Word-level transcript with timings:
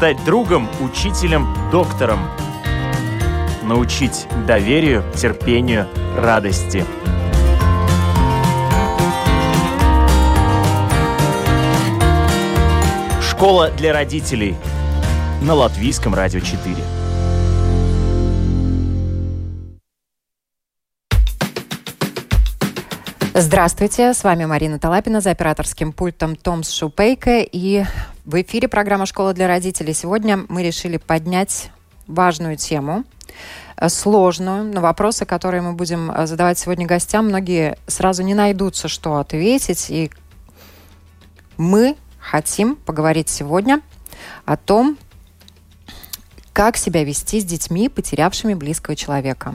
стать 0.00 0.24
другом, 0.24 0.66
учителем, 0.80 1.54
доктором. 1.70 2.20
Научить 3.62 4.26
доверию, 4.46 5.04
терпению, 5.14 5.86
радости. 6.16 6.86
Школа 13.20 13.70
для 13.72 13.92
родителей 13.92 14.56
на 15.42 15.52
Латвийском 15.52 16.14
радио 16.14 16.40
4. 16.40 16.76
Здравствуйте, 23.34 24.14
с 24.14 24.24
вами 24.24 24.46
Марина 24.46 24.78
Талапина 24.78 25.20
за 25.20 25.32
операторским 25.32 25.92
пультом 25.92 26.36
Томс 26.36 26.70
Шупейка 26.70 27.40
и 27.40 27.84
в 28.30 28.40
эфире 28.42 28.68
программа 28.68 29.06
«Школа 29.06 29.34
для 29.34 29.48
родителей». 29.48 29.92
Сегодня 29.92 30.44
мы 30.48 30.62
решили 30.62 30.98
поднять 30.98 31.72
важную 32.06 32.56
тему, 32.56 33.02
э, 33.76 33.88
сложную, 33.88 34.62
на 34.72 34.80
вопросы, 34.80 35.24
которые 35.24 35.62
мы 35.62 35.72
будем 35.72 36.12
э, 36.12 36.28
задавать 36.28 36.56
сегодня 36.56 36.86
гостям, 36.86 37.26
многие 37.26 37.76
сразу 37.88 38.22
не 38.22 38.34
найдутся, 38.34 38.86
что 38.86 39.16
ответить, 39.16 39.90
и 39.90 40.12
мы 41.56 41.96
хотим 42.20 42.76
поговорить 42.76 43.28
сегодня 43.28 43.80
о 44.44 44.56
том, 44.56 44.96
как 46.52 46.76
себя 46.76 47.02
вести 47.02 47.40
с 47.40 47.44
детьми, 47.44 47.88
потерявшими 47.88 48.54
близкого 48.54 48.94
человека. 48.94 49.54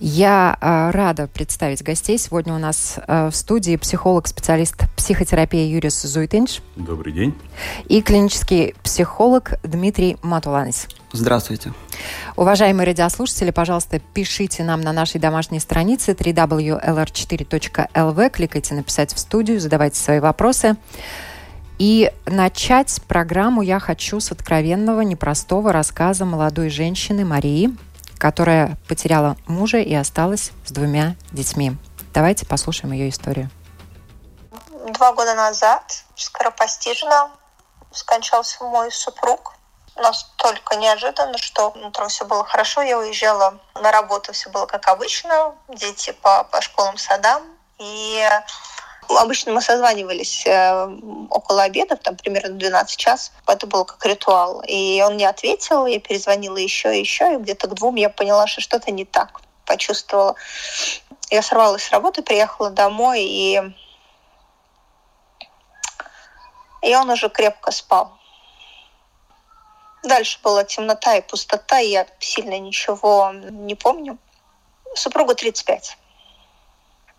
Я 0.00 0.56
э, 0.60 0.90
рада 0.90 1.26
представить 1.26 1.82
гостей. 1.82 2.18
Сегодня 2.18 2.54
у 2.54 2.58
нас 2.58 3.00
э, 3.04 3.30
в 3.30 3.34
студии 3.34 3.74
психолог-специалист 3.76 4.76
психотерапии 4.96 5.66
Юрис 5.66 6.00
Зуйтинч. 6.02 6.60
Добрый 6.76 7.12
день. 7.12 7.34
И 7.88 8.00
клинический 8.00 8.76
психолог 8.84 9.54
Дмитрий 9.64 10.16
Матуланис. 10.22 10.86
Здравствуйте. 11.12 11.72
Уважаемые 12.36 12.86
радиослушатели, 12.86 13.50
пожалуйста, 13.50 14.00
пишите 14.14 14.62
нам 14.62 14.82
на 14.82 14.92
нашей 14.92 15.20
домашней 15.20 15.58
странице 15.58 16.12
www.lr4.lv, 16.12 18.30
кликайте 18.30 18.74
«Написать 18.74 19.12
в 19.12 19.18
студию», 19.18 19.58
задавайте 19.58 19.98
свои 19.98 20.20
вопросы. 20.20 20.76
И 21.78 22.10
начать 22.26 23.00
программу 23.06 23.62
я 23.62 23.78
хочу 23.78 24.18
с 24.20 24.32
откровенного, 24.32 25.02
непростого 25.02 25.72
рассказа 25.72 26.24
молодой 26.24 26.70
женщины 26.70 27.24
Марии, 27.24 27.70
которая 28.18 28.76
потеряла 28.88 29.36
мужа 29.46 29.78
и 29.78 29.94
осталась 29.94 30.50
с 30.64 30.72
двумя 30.72 31.14
детьми. 31.32 31.76
Давайте 32.12 32.46
послушаем 32.46 32.92
ее 32.92 33.08
историю. 33.08 33.50
Два 34.92 35.12
года 35.12 35.34
назад 35.34 36.04
скоропостижно 36.16 37.30
скончался 37.92 38.64
мой 38.64 38.90
супруг. 38.90 39.54
Настолько 39.96 40.76
неожиданно, 40.76 41.38
что 41.38 41.68
утром 41.70 42.08
все 42.08 42.24
было 42.24 42.44
хорошо. 42.44 42.82
Я 42.82 42.98
уезжала 42.98 43.58
на 43.74 43.90
работу, 43.90 44.32
все 44.32 44.48
было 44.50 44.66
как 44.66 44.86
обычно. 44.88 45.54
Дети 45.68 46.12
по, 46.22 46.44
по 46.44 46.60
школам, 46.60 46.96
садам. 46.98 47.42
И 47.78 48.28
Обычно 49.08 49.52
мы 49.52 49.62
созванивались 49.62 50.44
э, 50.46 50.98
около 51.30 51.62
обеда, 51.62 51.96
там 51.96 52.16
примерно 52.16 52.56
12 52.56 52.96
час. 52.96 53.32
Это 53.46 53.66
был 53.66 53.84
как 53.86 54.04
ритуал. 54.04 54.62
И 54.66 55.02
он 55.02 55.16
не 55.16 55.24
ответил, 55.24 55.86
я 55.86 55.98
перезвонила 55.98 56.58
еще 56.58 56.94
и 56.94 57.00
еще, 57.00 57.34
и 57.34 57.38
где-то 57.38 57.68
к 57.68 57.74
двум 57.74 57.94
я 57.94 58.10
поняла, 58.10 58.46
что 58.46 58.60
что-то 58.60 58.90
не 58.90 59.06
так. 59.06 59.40
Почувствовала. 59.64 60.34
Я 61.30 61.42
сорвалась 61.42 61.84
с 61.84 61.90
работы, 61.90 62.22
приехала 62.22 62.70
домой, 62.70 63.22
и, 63.22 63.62
и 66.82 66.94
он 66.94 67.08
уже 67.08 67.30
крепко 67.30 67.70
спал. 67.70 68.12
Дальше 70.04 70.38
была 70.42 70.64
темнота 70.64 71.16
и 71.16 71.22
пустота, 71.22 71.80
и 71.80 71.90
я 71.90 72.06
сильно 72.20 72.58
ничего 72.58 73.32
не 73.32 73.74
помню. 73.74 74.18
Супругу 74.94 75.34
35 75.34 75.96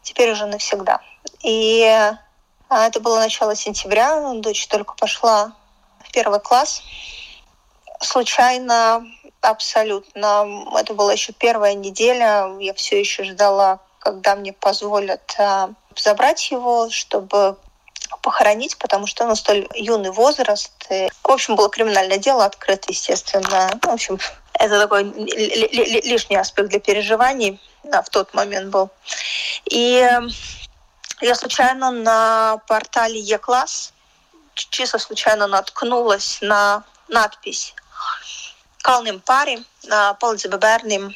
теперь 0.04 0.32
уже 0.32 0.46
навсегда. 0.46 1.02
И 1.42 1.84
а, 2.70 2.88
это 2.88 3.00
было 3.00 3.20
начало 3.20 3.56
сентября, 3.56 4.34
дочь 4.36 4.68
только 4.68 4.94
пошла 4.96 5.54
в 6.06 6.12
первый 6.12 6.40
класс. 6.40 6.84
Случайно, 8.02 9.06
абсолютно, 9.42 10.68
это 10.78 10.94
была 10.94 11.14
еще 11.14 11.34
первая 11.34 11.74
неделя, 11.74 12.56
я 12.60 12.74
все 12.74 13.00
еще 13.00 13.24
ждала, 13.24 13.80
когда 14.00 14.36
мне 14.36 14.54
позволят 14.54 15.36
а, 15.38 15.72
забрать 15.96 16.52
его, 16.52 16.90
чтобы 16.90 17.58
похоронить, 18.22 18.78
потому 18.78 19.08
что 19.08 19.26
ну, 19.26 19.36
столь 19.36 19.68
юный 19.74 20.12
возраст. 20.12 20.72
И, 20.90 21.10
в 21.24 21.30
общем, 21.30 21.56
было 21.56 21.70
криминальное 21.70 22.18
дело 22.18 22.46
открыто, 22.46 22.92
естественно. 22.92 23.70
Ну, 23.84 23.90
в 23.90 23.94
общем, 23.94 24.20
это 24.54 24.80
такой 24.80 25.04
лишний 25.04 26.36
аспект 26.36 26.70
для 26.70 26.80
переживаний 26.80 27.60
да, 27.90 28.02
в 28.02 28.10
тот 28.10 28.34
момент 28.34 28.70
был. 28.70 28.90
И 29.66 30.08
я 31.22 31.36
случайно 31.36 31.92
на 31.92 32.58
портале 32.68 33.20
Е-класс 33.20 33.94
чисто 34.54 35.00
случайно 35.00 35.48
наткнулась 35.48 36.40
на 36.42 36.84
надпись 37.08 37.74
«Kalnim 38.80 39.20
пари, 39.20 39.58
palīdzība 40.22 40.58
bērniem, 40.64 41.10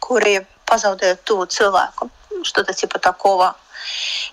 kuri 0.00 0.38
pazaudēja 0.64 1.18
tuvu 1.28 1.46
cilvēku». 1.46 2.08
Что-то 2.42 2.72
типа 2.72 2.98
такого. 2.98 3.54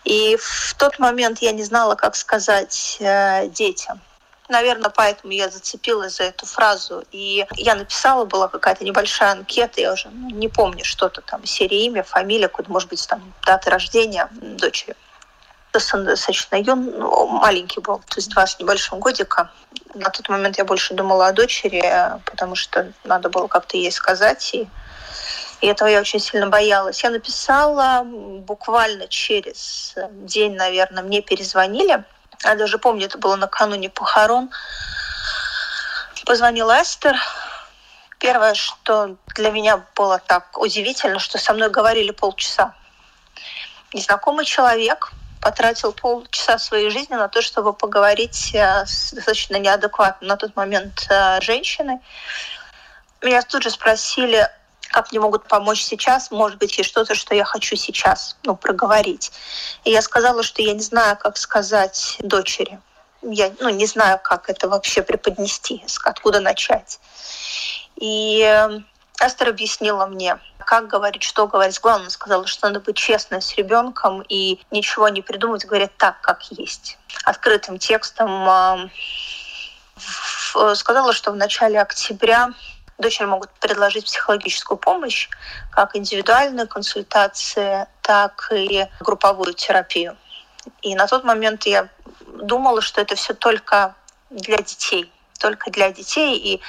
И 0.06 0.38
в 0.38 0.74
тот 0.78 0.97
момент 0.97 1.39
я 1.39 1.51
не 1.51 1.63
знала, 1.63 1.95
как 1.95 2.16
сказать 2.16 2.97
э, 3.00 3.47
детям 3.50 4.01
наверное, 4.50 4.90
поэтому 4.90 5.34
я 5.34 5.50
зацепилась 5.50 6.18
за 6.18 6.24
эту 6.24 6.46
фразу. 6.46 7.03
И 7.12 7.46
я 7.56 7.75
написала, 7.75 8.25
была 8.25 8.47
какая-то 8.47 8.84
небольшая 8.84 9.31
анкета, 9.31 9.81
я 9.81 9.94
уже 9.94 10.09
ну, 10.09 10.30
не 10.30 10.47
помню, 10.47 10.84
что-то 10.85 11.22
там, 11.22 11.46
серия 11.46 11.85
имя, 11.85 12.03
фамилия, 12.03 12.47
какой-то, 12.47 12.72
может 12.72 12.90
быть, 12.90 13.06
там, 13.07 13.34
дата 13.46 13.69
рождения 13.69 14.30
дочери. 14.31 14.96
Достаточно 15.74 16.56
юн, 16.56 16.91
ну, 16.97 17.28
маленький 17.28 17.81
был, 17.81 18.00
то 18.00 18.16
есть 18.16 18.30
два 18.31 18.47
с 18.47 18.57
небольшим 18.59 19.00
годика. 19.00 19.52
На 19.94 20.09
тот 20.09 20.28
момент 20.30 20.57
я 20.57 20.66
больше 20.66 20.94
думала 20.94 21.28
о 21.28 21.34
дочери, 21.34 21.84
потому 22.25 22.56
что 22.56 22.91
надо 23.03 23.30
было 23.30 23.47
как-то 23.47 23.78
ей 23.78 23.91
сказать. 23.91 24.50
И, 24.56 24.68
и 25.62 25.68
этого 25.68 25.88
я 25.88 26.00
очень 26.00 26.19
сильно 26.19 26.47
боялась. 26.47 27.03
Я 27.03 27.09
написала 27.09 28.03
буквально 28.03 29.07
через 29.07 29.94
день, 30.12 30.56
наверное, 30.56 31.03
мне 31.03 31.22
перезвонили– 31.22 32.03
я 32.44 32.56
даже 32.56 32.78
помню, 32.78 33.06
это 33.06 33.18
было 33.18 33.36
накануне 33.36 33.90
похорон. 33.90 34.50
Позвонила 36.25 36.81
Эстер. 36.81 37.16
Первое, 38.20 38.56
что 38.56 39.16
для 39.36 39.52
меня 39.52 39.84
было 39.96 40.20
так 40.20 40.58
удивительно, 40.58 41.20
что 41.20 41.38
со 41.38 41.53
мной 41.53 41.70
говорили 41.70 42.12
полчаса. 42.12 42.74
Незнакомый 43.94 44.46
человек 44.46 45.12
потратил 45.42 45.94
полчаса 45.94 46.58
своей 46.58 46.90
жизни 46.90 47.14
на 47.14 47.28
то, 47.28 47.42
чтобы 47.42 47.74
поговорить 47.74 48.52
э, 48.54 48.86
с 48.86 49.14
достаточно 49.14 49.58
неадекватной 49.58 50.28
на 50.28 50.36
тот 50.36 50.56
момент 50.56 51.06
э, 51.09 51.40
женщиной. 51.42 52.00
Меня 53.22 53.42
тут 53.44 53.64
же 53.64 53.69
спросили, 53.69 54.50
как 54.97 55.12
мне 55.12 55.22
могут 55.22 55.47
помочь 55.47 55.84
сейчас, 55.84 56.31
может 56.31 56.58
быть, 56.58 56.75
есть 56.75 56.90
что-то, 56.90 57.13
что 57.13 57.35
я 57.35 57.46
хочу 57.46 57.75
сейчас 57.75 58.35
ну, 58.41 58.56
проговорить. 58.56 59.31
И 59.84 59.91
я 59.91 60.02
сказала, 60.02 60.41
что 60.41 60.63
я 60.63 60.74
не 60.74 60.81
знаю, 60.81 61.16
как 61.18 61.38
сказать 61.38 62.18
дочери. 62.18 62.80
Я 63.22 63.53
ну, 63.59 63.69
не 63.69 63.86
знаю, 63.86 64.19
как 64.24 64.50
это 64.50 64.68
вообще 64.68 65.03
преподнести, 65.03 65.86
откуда 66.03 66.40
начать. 66.40 67.00
И 67.97 68.41
Астер 69.19 69.50
объяснила 69.50 70.07
мне, 70.07 70.40
как 70.57 70.88
говорить, 70.88 71.22
что 71.22 71.46
говорить. 71.46 71.80
Главное, 71.80 72.10
сказала, 72.10 72.48
что 72.48 72.68
надо 72.68 72.80
быть 72.80 72.98
честной 72.98 73.44
с 73.44 73.54
ребенком 73.54 74.24
и 74.27 74.60
ничего 74.71 75.10
не 75.10 75.21
придумать, 75.21 75.68
говорить 75.68 75.95
так, 75.98 76.21
как 76.21 76.42
есть. 76.51 76.98
Открытым 77.24 77.77
текстом 77.77 78.89
сказала, 80.74 81.13
что 81.13 81.31
в 81.31 81.36
начале 81.36 81.80
октября 81.80 82.50
дочери 82.97 83.25
могут 83.25 83.49
предложить 83.59 84.05
психологическую 84.05 84.77
помощь, 84.77 85.29
как 85.71 85.95
индивидуальную 85.95 86.67
консультацию, 86.67 87.88
так 88.01 88.49
и 88.51 88.85
групповую 88.99 89.53
терапию. 89.53 90.17
И 90.81 90.95
на 90.95 91.07
тот 91.07 91.23
момент 91.23 91.65
я 91.65 91.89
думала, 92.25 92.81
что 92.81 93.01
это 93.01 93.15
все 93.15 93.33
только 93.33 93.95
для 94.29 94.57
детей, 94.57 95.11
только 95.39 95.71
для 95.71 95.91
детей, 95.91 96.38
и, 96.38 96.61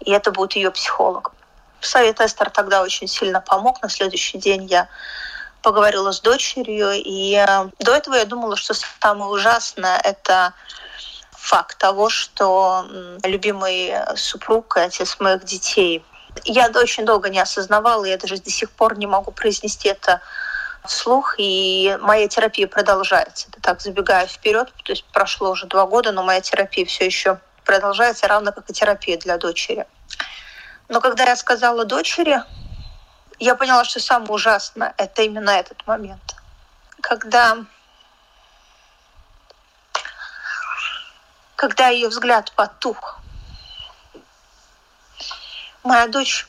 и 0.00 0.10
это 0.10 0.30
будет 0.30 0.56
ее 0.56 0.70
психолог. 0.70 1.32
Совет 1.80 2.20
Эстер 2.20 2.50
тогда 2.50 2.82
очень 2.82 3.06
сильно 3.06 3.40
помог. 3.40 3.82
На 3.82 3.88
следующий 3.88 4.38
день 4.38 4.64
я 4.64 4.88
поговорила 5.62 6.12
с 6.12 6.20
дочерью, 6.20 6.92
и 6.92 7.34
э, 7.34 7.68
до 7.78 7.94
этого 7.94 8.14
я 8.14 8.24
думала, 8.24 8.56
что 8.56 8.74
самое 8.74 9.30
ужасное– 9.30 10.00
это 10.04 10.52
факт 11.46 11.78
того, 11.78 12.08
что 12.08 12.86
любимый 13.22 13.94
супруг 14.16 14.76
и 14.76 14.80
отец 14.80 15.16
моих 15.20 15.44
детей. 15.44 16.04
Я 16.44 16.68
очень 16.74 17.04
долго 17.04 17.28
не 17.30 17.38
осознавала, 17.38 18.04
я 18.04 18.18
даже 18.18 18.36
до 18.38 18.50
сих 18.50 18.70
пор 18.70 18.98
не 18.98 19.06
могу 19.06 19.30
произнести 19.30 19.88
это 19.88 20.20
вслух, 20.84 21.36
и 21.38 21.96
моя 22.00 22.26
терапия 22.26 22.66
продолжается. 22.66 23.46
Это 23.48 23.60
так, 23.60 23.80
забегая 23.80 24.26
вперед, 24.26 24.72
то 24.84 24.92
есть 24.92 25.04
прошло 25.12 25.50
уже 25.50 25.66
два 25.66 25.86
года, 25.86 26.10
но 26.10 26.24
моя 26.24 26.40
терапия 26.40 26.84
все 26.84 27.06
еще 27.06 27.38
продолжается 27.64 28.26
равно 28.26 28.52
как 28.52 28.68
и 28.68 28.72
терапия 28.72 29.16
для 29.16 29.38
дочери. 29.38 29.86
Но 30.88 31.00
когда 31.00 31.24
я 31.24 31.36
сказала 31.36 31.84
дочери, 31.84 32.42
я 33.38 33.54
поняла, 33.54 33.84
что 33.84 34.00
самое 34.00 34.32
ужасное– 34.32 34.94
это 34.98 35.22
именно 35.22 35.50
этот 35.50 35.86
момент. 35.86 36.34
Когда, 37.00 37.58
когда 41.56 41.88
ее 41.88 42.08
взгляд 42.08 42.52
потух. 42.52 43.18
Моя 45.82 46.06
дочь 46.06 46.46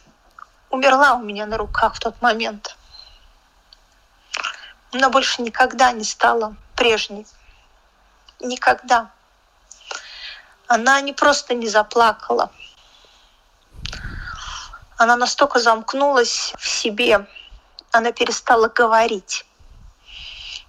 умерла 0.70 1.14
у 1.14 1.24
меня 1.24 1.46
на 1.46 1.58
руках 1.58 1.96
в 1.96 2.00
тот 2.00 2.22
момент. 2.22 2.76
Она 4.92 5.10
больше 5.10 5.42
никогда 5.42 5.92
не 5.94 6.04
стала 6.04 6.56
прежней. 6.76 7.26
Никогда. 8.40 9.10
Она 10.68 11.00
не 11.00 11.14
просто 11.14 11.54
не 11.54 11.70
заплакала. 11.70 12.52
Она 14.98 15.16
настолько 15.16 15.60
замкнулась 15.60 16.54
в 16.58 16.68
себе, 16.68 17.28
она 17.92 18.12
перестала 18.12 18.68
говорить. 18.68 19.46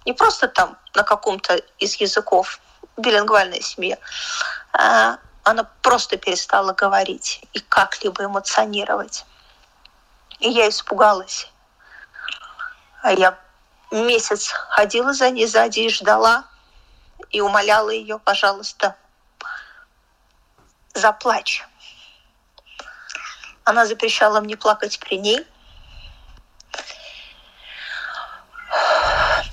Не 0.05 0.13
просто 0.13 0.47
там 0.47 0.77
на 0.93 1.03
каком-то 1.03 1.55
из 1.79 1.95
языков, 1.95 2.59
билингвальная 2.99 3.61
семья, 3.61 3.97
а 4.73 5.17
она 5.43 5.63
просто 5.81 6.17
перестала 6.17 6.73
говорить 6.73 7.41
и 7.53 7.59
как-либо 7.59 8.25
эмоционировать. 8.25 9.25
И 10.39 10.49
я 10.49 10.69
испугалась. 10.69 11.51
А 13.01 13.11
я 13.11 13.37
месяц 13.91 14.49
ходила 14.49 15.13
за 15.13 15.31
ней 15.31 15.47
сзади 15.47 15.79
и 15.79 15.89
ждала, 15.89 16.45
и 17.31 17.41
умоляла 17.41 17.89
ее, 17.89 18.19
пожалуйста, 18.19 18.95
заплачь. 20.93 21.65
Она 23.63 23.85
запрещала 23.85 24.41
мне 24.41 24.57
плакать 24.57 24.99
при 24.99 25.17
ней. 25.17 25.45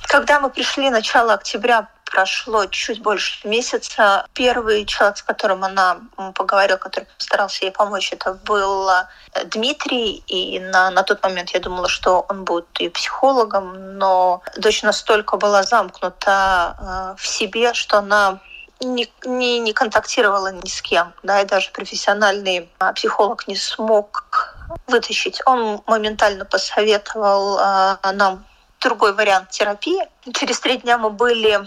Когда 0.08 0.40
мы 0.40 0.50
пришли 0.50 0.88
начало 0.90 1.34
октября, 1.34 1.88
прошло 2.16 2.64
чуть 2.66 3.02
больше 3.02 3.46
месяца. 3.46 4.26
Первый 4.32 4.86
человек, 4.86 5.18
с 5.18 5.22
которым 5.22 5.64
она 5.64 6.00
поговорила, 6.34 6.78
который 6.78 7.04
постарался 7.18 7.66
ей 7.66 7.70
помочь, 7.70 8.10
это 8.10 8.32
был 8.32 8.88
э, 8.88 9.04
Дмитрий. 9.44 10.24
И 10.26 10.58
на, 10.58 10.90
на 10.90 11.02
тот 11.02 11.22
момент 11.22 11.50
я 11.50 11.60
думала, 11.60 11.88
что 11.88 12.24
он 12.30 12.44
будет 12.44 12.66
и 12.78 12.88
психологом, 12.88 13.98
но 13.98 14.40
дочь 14.56 14.82
настолько 14.82 15.36
была 15.36 15.62
замкнута 15.62 16.76
э, 16.78 17.22
в 17.22 17.26
себе, 17.26 17.74
что 17.74 17.98
она 17.98 18.40
не, 18.80 19.12
не, 19.26 19.58
не 19.58 19.72
контактировала 19.74 20.52
ни 20.52 20.68
с 20.68 20.80
кем, 20.80 21.12
да, 21.22 21.42
и 21.42 21.44
даже 21.44 21.70
профессиональный 21.70 22.70
а, 22.78 22.92
психолог 22.94 23.46
не 23.46 23.56
смог 23.56 24.54
вытащить. 24.86 25.42
Он 25.44 25.82
моментально 25.86 26.46
посоветовал 26.46 27.58
э, 27.58 28.12
нам 28.14 28.42
другой 28.80 29.12
вариант 29.12 29.50
терапии. 29.50 30.00
Через 30.34 30.60
три 30.60 30.78
дня 30.78 30.96
мы 30.96 31.10
были 31.10 31.60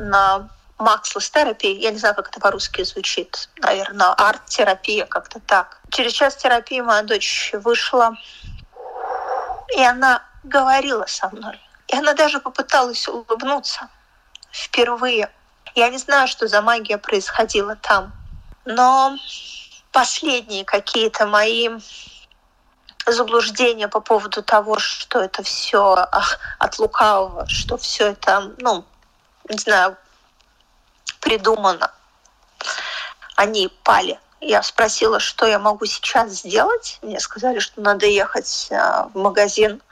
на 0.00 0.48
Макслес 0.78 1.30
терапии, 1.30 1.78
я 1.78 1.90
не 1.90 1.98
знаю, 1.98 2.14
как 2.14 2.28
это 2.28 2.40
по-русски 2.40 2.82
звучит, 2.84 3.50
наверное, 3.58 4.12
арт-терапия, 4.14 5.04
как-то 5.04 5.38
так. 5.40 5.80
Через 5.90 6.12
час 6.12 6.36
терапии 6.36 6.80
моя 6.80 7.02
дочь 7.02 7.50
вышла, 7.52 8.16
и 9.76 9.82
она 9.82 10.22
говорила 10.42 11.04
со 11.06 11.28
мной. 11.28 11.60
И 11.88 11.96
она 11.96 12.14
даже 12.14 12.40
попыталась 12.40 13.06
улыбнуться 13.08 13.88
впервые. 14.50 15.30
Я 15.74 15.90
не 15.90 15.98
знаю, 15.98 16.28
что 16.28 16.48
за 16.48 16.62
магия 16.62 16.98
происходила 16.98 17.76
там, 17.76 18.12
но 18.64 19.16
последние 19.92 20.64
какие-то 20.64 21.26
мои 21.26 21.68
заблуждения 23.06 23.88
по 23.88 24.00
поводу 24.00 24.42
того, 24.42 24.78
что 24.78 25.20
это 25.20 25.42
все 25.42 26.06
от 26.58 26.78
лукавого, 26.78 27.46
что 27.48 27.76
все 27.76 28.08
это, 28.08 28.52
ну, 28.58 28.84
не 29.50 29.58
знаю, 29.58 29.96
придумано. 31.20 31.92
Они 33.36 33.68
пали. 33.84 34.18
Я 34.40 34.62
спросила, 34.62 35.20
что 35.20 35.46
я 35.46 35.58
могу 35.58 35.84
сейчас 35.84 36.30
сделать. 36.30 36.98
Мне 37.02 37.20
сказали, 37.20 37.58
что 37.58 37.80
надо 37.80 38.06
ехать 38.06 38.68
а, 38.70 39.08
в 39.12 39.16
магазин 39.16 39.82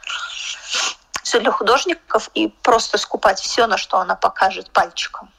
все 1.22 1.40
для 1.40 1.52
художников 1.52 2.30
и 2.32 2.48
просто 2.48 2.96
скупать 2.96 3.38
все, 3.40 3.66
на 3.66 3.76
что 3.76 3.98
она 3.98 4.14
покажет 4.14 4.70
пальчиком. 4.70 5.30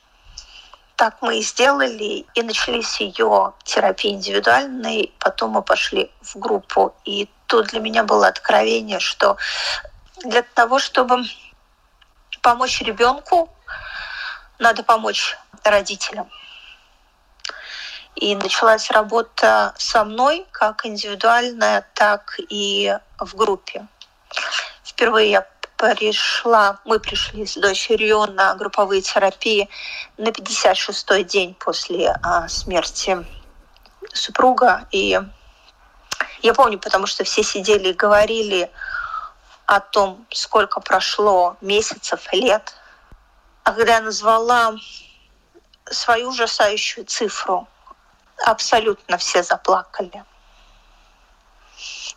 Так 0.96 1.16
мы 1.22 1.40
и 1.40 1.42
сделали, 1.42 2.26
и 2.36 2.44
начались 2.44 3.00
ее 3.00 3.54
терапии 3.64 4.12
индивидуальной. 4.12 5.14
Потом 5.18 5.52
мы 5.52 5.64
пошли 5.64 6.12
в 6.22 6.36
группу, 6.38 6.94
и 7.06 7.30
тут 7.48 7.68
для 7.68 7.80
меня 7.80 8.04
было 8.04 8.28
откровение, 8.28 9.00
что 9.00 9.38
для 10.24 10.44
того, 10.44 10.78
чтобы 10.78 11.24
помочь 12.42 12.82
ребенку, 12.82 13.50
надо 14.60 14.84
помочь 14.84 15.38
родителям. 15.64 16.30
И 18.16 18.36
началась 18.36 18.92
работа 18.92 19.74
со 19.78 20.04
мной, 20.04 20.46
как 20.52 20.86
индивидуальная, 20.86 21.88
так 21.94 22.36
и 22.50 22.96
в 23.18 23.36
группе. 23.36 23.88
Впервые 24.84 25.32
я 25.32 25.48
пришла, 25.78 26.80
мы 26.84 27.00
пришли 27.00 27.46
с 27.46 27.56
дочерью 27.56 28.26
на 28.26 28.54
групповые 28.56 29.02
терапии 29.02 29.70
на 30.18 30.30
56-й 30.30 31.24
день 31.24 31.54
после 31.54 32.14
а, 32.22 32.50
смерти 32.50 33.26
супруга. 34.12 34.88
И 34.92 35.18
я 36.42 36.54
помню, 36.54 36.78
потому 36.80 37.08
что 37.08 37.24
все 37.24 37.44
сидели 37.44 37.90
и 37.90 37.94
говорили 37.94 38.70
о 39.66 39.80
том, 39.80 40.26
сколько 40.32 40.82
прошло 40.82 41.56
месяцев, 41.62 42.28
лет 42.34 42.74
а 43.64 43.74
когда 43.74 43.96
я 43.96 44.02
назвала 44.02 44.76
свою 45.86 46.30
ужасающую 46.30 47.06
цифру, 47.06 47.68
абсолютно 48.46 49.18
все 49.18 49.44
заплакали. 49.44 50.24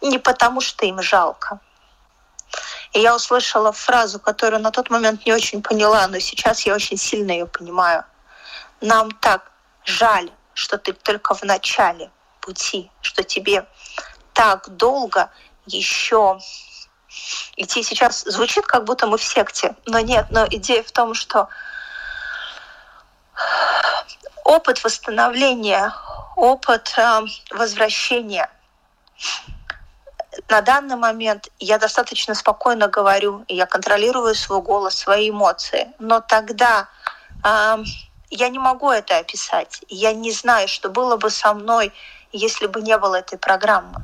Не 0.00 0.18
потому, 0.18 0.60
что 0.60 0.86
им 0.86 1.00
жалко. 1.02 1.60
И 2.92 3.00
я 3.00 3.14
услышала 3.14 3.72
фразу, 3.72 4.18
которую 4.20 4.60
на 4.62 4.70
тот 4.70 4.90
момент 4.90 5.24
не 5.24 5.32
очень 5.32 5.62
поняла, 5.62 6.06
но 6.08 6.18
сейчас 6.18 6.66
я 6.66 6.74
очень 6.74 6.98
сильно 6.98 7.32
ее 7.32 7.46
понимаю. 7.46 8.04
Нам 8.80 9.10
так 9.12 9.50
жаль, 9.84 10.30
что 10.54 10.76
ты 10.76 10.92
только 10.92 11.34
в 11.34 11.42
начале 11.44 12.10
пути, 12.40 12.90
что 13.00 13.22
тебе 13.22 13.66
так 14.34 14.68
долго 14.76 15.30
еще 15.66 16.38
идти 17.56 17.82
сейчас 17.82 18.22
звучит, 18.22 18.66
как 18.66 18.84
будто 18.84 19.06
мы 19.06 19.18
в 19.18 19.24
секте, 19.24 19.74
но 19.86 20.00
нет, 20.00 20.26
но 20.30 20.46
идея 20.50 20.82
в 20.82 20.92
том, 20.92 21.14
что 21.14 21.48
опыт 24.44 24.82
восстановления, 24.84 25.92
опыт 26.36 26.94
э, 26.96 27.20
возвращения. 27.50 28.50
На 30.48 30.62
данный 30.62 30.96
момент 30.96 31.48
я 31.58 31.78
достаточно 31.78 32.34
спокойно 32.34 32.88
говорю, 32.88 33.44
я 33.48 33.66
контролирую 33.66 34.34
свой 34.34 34.62
голос, 34.62 34.94
свои 34.94 35.30
эмоции, 35.30 35.92
но 35.98 36.20
тогда 36.20 36.88
э, 37.44 37.78
я 38.30 38.48
не 38.48 38.58
могу 38.58 38.90
это 38.90 39.18
описать. 39.18 39.84
Я 39.88 40.12
не 40.12 40.32
знаю, 40.32 40.68
что 40.68 40.88
было 40.88 41.16
бы 41.16 41.30
со 41.30 41.52
мной, 41.54 41.92
если 42.32 42.66
бы 42.66 42.80
не 42.80 42.96
было 42.96 43.16
этой 43.16 43.38
программы. 43.38 44.02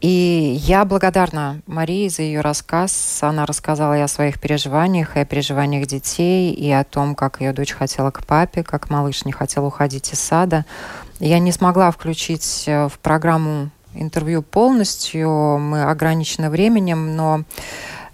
И 0.00 0.56
я 0.60 0.86
благодарна 0.86 1.60
Марии 1.66 2.08
за 2.08 2.22
ее 2.22 2.40
рассказ. 2.40 3.18
Она 3.22 3.44
рассказала 3.44 3.98
и 3.98 4.00
о 4.00 4.08
своих 4.08 4.40
переживаниях, 4.40 5.16
и 5.16 5.20
о 5.20 5.24
переживаниях 5.26 5.86
детей, 5.86 6.52
и 6.52 6.70
о 6.70 6.84
том, 6.84 7.14
как 7.14 7.40
ее 7.40 7.52
дочь 7.52 7.72
хотела 7.72 8.10
к 8.10 8.24
папе, 8.24 8.62
как 8.62 8.88
малыш 8.88 9.26
не 9.26 9.32
хотел 9.32 9.66
уходить 9.66 10.12
из 10.12 10.20
сада. 10.20 10.64
Я 11.18 11.38
не 11.38 11.52
смогла 11.52 11.90
включить 11.90 12.64
э, 12.66 12.88
в 12.88 12.98
программу 12.98 13.70
интервью 13.94 14.40
полностью, 14.42 15.58
мы 15.58 15.82
ограничены 15.82 16.48
временем, 16.48 17.14
но 17.16 17.42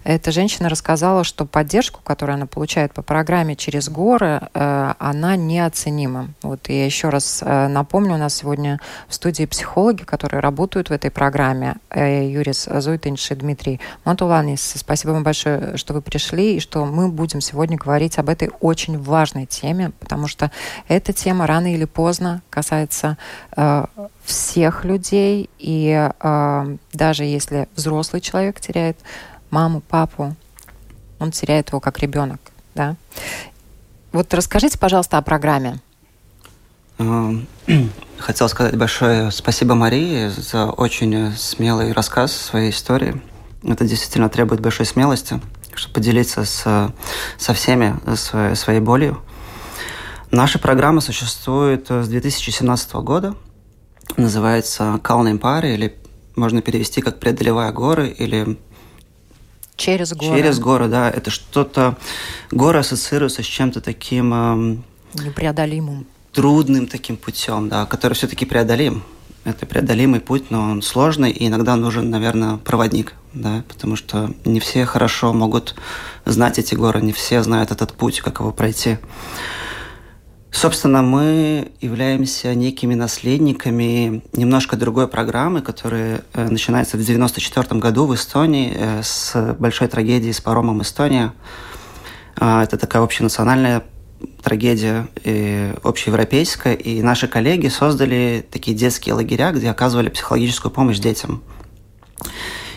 эта 0.07 0.31
женщина 0.31 0.69
рассказала, 0.69 1.25
что 1.25 1.45
поддержку, 1.45 1.99
которую 2.01 2.35
она 2.35 2.45
получает 2.45 2.93
по 2.93 3.01
программе 3.01 3.57
«Через 3.57 3.89
горы», 3.89 4.39
э, 4.53 4.93
она 4.99 5.35
неоценима. 5.35 6.29
Вот 6.43 6.69
я 6.69 6.85
еще 6.85 7.09
раз 7.09 7.43
э, 7.45 7.67
напомню, 7.67 8.13
у 8.13 8.17
нас 8.17 8.35
сегодня 8.35 8.79
в 9.09 9.13
студии 9.13 9.43
психологи, 9.43 10.03
которые 10.03 10.39
работают 10.39 10.89
в 10.89 10.93
этой 10.93 11.11
программе. 11.11 11.75
Э, 11.89 12.25
Юрис 12.25 12.69
Зуйтинш 12.71 13.31
и 13.31 13.35
Дмитрий 13.35 13.81
Монтуланис. 14.05 14.75
Спасибо 14.77 15.11
вам 15.11 15.23
большое, 15.23 15.75
что 15.75 15.93
вы 15.93 16.01
пришли, 16.01 16.55
и 16.55 16.59
что 16.61 16.85
мы 16.85 17.09
будем 17.09 17.41
сегодня 17.41 17.77
говорить 17.77 18.17
об 18.17 18.29
этой 18.29 18.49
очень 18.61 18.97
важной 18.97 19.45
теме, 19.45 19.91
потому 19.99 20.29
что 20.29 20.51
эта 20.87 21.11
тема 21.11 21.47
рано 21.47 21.73
или 21.73 21.83
поздно 21.83 22.41
касается 22.49 23.17
всех 24.23 24.83
людей, 24.83 25.49
и 25.57 26.11
э, 26.19 26.77
даже 26.93 27.23
если 27.23 27.67
взрослый 27.75 28.21
человек 28.21 28.59
теряет 28.59 28.97
маму, 29.51 29.81
папу, 29.81 30.35
он 31.19 31.31
теряет 31.31 31.69
его 31.69 31.79
как 31.79 31.99
ребенок, 31.99 32.39
да. 32.75 32.95
Вот 34.11 34.33
расскажите, 34.33 34.77
пожалуйста, 34.77 35.17
о 35.17 35.21
программе. 35.21 35.79
Хотел 38.17 38.49
сказать 38.49 38.75
большое 38.75 39.29
спасибо 39.31 39.75
Марии 39.75 40.29
за 40.29 40.65
очень 40.65 41.31
смелый 41.35 41.91
рассказ 41.91 42.35
своей 42.35 42.71
истории. 42.71 43.21
Это 43.63 43.85
действительно 43.85 44.29
требует 44.29 44.61
большой 44.61 44.85
смелости, 44.85 45.39
чтобы 45.75 45.95
поделиться 45.95 46.45
с, 46.45 46.91
со 47.37 47.53
всеми 47.53 47.95
своей, 48.15 48.55
своей 48.55 48.79
болью. 48.79 49.21
Наша 50.31 50.59
программа 50.59 51.01
существует 51.01 51.87
с 51.89 52.07
2017 52.07 52.93
года. 52.95 53.35
Называется 54.15 54.99
«Calling 55.03 55.39
Party» 55.39 55.73
или 55.73 55.95
можно 56.35 56.61
перевести 56.61 57.01
как 57.01 57.19
«Преодолевая 57.19 57.71
горы» 57.71 58.07
или 58.07 58.57
Через 59.77 60.13
горы. 60.13 60.37
Через 60.37 60.59
горы, 60.59 60.87
да. 60.87 61.09
Это 61.09 61.29
что-то... 61.29 61.95
Горы 62.51 62.79
ассоциируются 62.79 63.43
с 63.43 63.45
чем-то 63.45 63.79
таким... 63.79 64.33
Эм, 64.33 64.83
Непреодолимым. 65.13 66.05
Трудным 66.33 66.87
таким 66.87 67.15
путем, 67.15 67.69
да, 67.69 67.85
который 67.85 68.13
все-таки 68.13 68.45
преодолим. 68.45 69.03
Это 69.43 69.65
преодолимый 69.65 70.19
путь, 70.19 70.51
но 70.51 70.61
он 70.61 70.81
сложный, 70.81 71.31
и 71.31 71.47
иногда 71.47 71.77
нужен, 71.77 72.09
наверное, 72.09 72.57
проводник, 72.57 73.13
да, 73.33 73.63
потому 73.69 73.95
что 73.95 74.33
не 74.43 74.59
все 74.59 74.85
хорошо 74.85 75.31
могут 75.31 75.75
знать 76.25 76.59
эти 76.59 76.75
горы, 76.75 77.01
не 77.01 77.13
все 77.13 77.41
знают 77.43 77.71
этот 77.71 77.93
путь, 77.93 78.19
как 78.19 78.41
его 78.41 78.51
пройти. 78.51 78.97
Собственно, 80.51 81.01
мы 81.01 81.71
являемся 81.81 82.55
некими 82.55 82.95
наследниками 82.95 84.23
немножко 84.33 84.75
другой 84.75 85.07
программы, 85.07 85.61
которая 85.61 86.23
э, 86.33 86.47
начинается 86.49 86.97
в 86.97 87.01
1994 87.01 87.79
году 87.79 88.05
в 88.05 88.15
Эстонии 88.15 88.73
э, 88.73 89.01
с 89.03 89.55
большой 89.59 89.87
трагедией 89.87 90.33
с 90.33 90.41
паромом 90.41 90.81
Эстония. 90.81 91.33
Э, 92.39 92.61
это 92.63 92.77
такая 92.77 93.03
общенациональная 93.03 93.83
трагедия 94.41 95.07
и 95.23 95.73
общеевропейская, 95.83 96.73
и 96.73 97.01
наши 97.01 97.27
коллеги 97.27 97.67
создали 97.67 98.45
такие 98.49 98.75
детские 98.75 99.15
лагеря, 99.15 99.51
где 99.51 99.69
оказывали 99.69 100.09
психологическую 100.09 100.71
помощь 100.71 100.99
детям. 100.99 101.43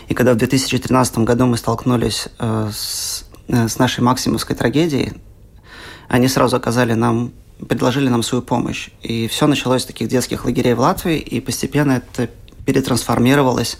И 0.07 0.13
когда 0.13 0.33
в 0.33 0.37
2013 0.37 1.19
году 1.19 1.45
мы 1.45 1.57
столкнулись 1.57 2.27
э, 2.37 2.69
с, 2.73 3.25
э, 3.47 3.67
с 3.67 3.79
нашей 3.79 4.01
максимовской 4.01 4.55
трагедией, 4.55 5.13
они 6.09 6.27
сразу 6.27 6.57
оказали 6.57 6.93
нам 6.93 7.31
предложили 7.67 8.09
нам 8.09 8.23
свою 8.23 8.41
помощь. 8.41 8.89
И 9.01 9.27
все 9.27 9.47
началось 9.47 9.83
с 9.83 9.85
таких 9.85 10.07
детских 10.07 10.45
лагерей 10.45 10.73
в 10.73 10.79
Латвии, 10.79 11.17
и 11.17 11.39
постепенно 11.39 11.93
это 11.93 12.29
перетрансформировалось 12.65 13.77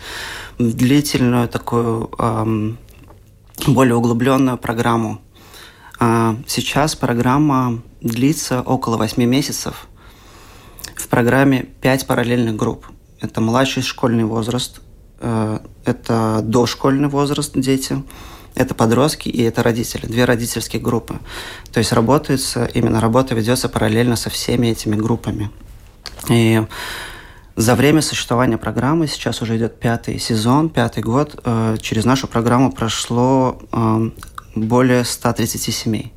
в 0.57 0.73
длительную 0.73 1.47
такую 1.47 2.09
эм, 2.17 2.77
более 3.67 3.95
углубленную 3.95 4.57
программу. 4.57 5.21
А 5.99 6.35
сейчас 6.47 6.95
программа 6.95 7.81
длится 8.01 8.61
около 8.61 8.97
8 8.97 9.23
месяцев. 9.23 9.87
В 10.95 11.07
программе 11.07 11.63
5 11.81 12.07
параллельных 12.07 12.55
групп. 12.55 12.87
Это 13.19 13.39
младший 13.39 13.83
школьный 13.83 14.23
возраст, 14.23 14.81
э, 15.19 15.59
это 15.85 16.41
дошкольный 16.43 17.07
возраст 17.07 17.51
дети, 17.55 18.03
это 18.55 18.75
подростки 18.75 19.29
и 19.29 19.41
это 19.43 19.63
родители, 19.63 20.05
две 20.05 20.25
родительские 20.25 20.81
группы. 20.81 21.19
То 21.71 21.79
есть 21.79 21.91
работается, 21.93 22.65
именно 22.73 22.99
работа 22.99 23.35
ведется 23.35 23.69
параллельно 23.69 24.15
со 24.15 24.29
всеми 24.29 24.67
этими 24.67 24.95
группами. 24.95 25.49
И 26.29 26.61
за 27.55 27.75
время 27.75 28.01
существования 28.01 28.57
программы, 28.57 29.07
сейчас 29.07 29.41
уже 29.41 29.57
идет 29.57 29.79
пятый 29.79 30.19
сезон, 30.19 30.69
пятый 30.69 31.03
год, 31.03 31.39
э, 31.43 31.77
через 31.81 32.05
нашу 32.05 32.27
программу 32.27 32.71
прошло 32.71 33.59
э, 33.71 34.09
более 34.55 35.05
130 35.05 35.73
семей. 35.73 36.13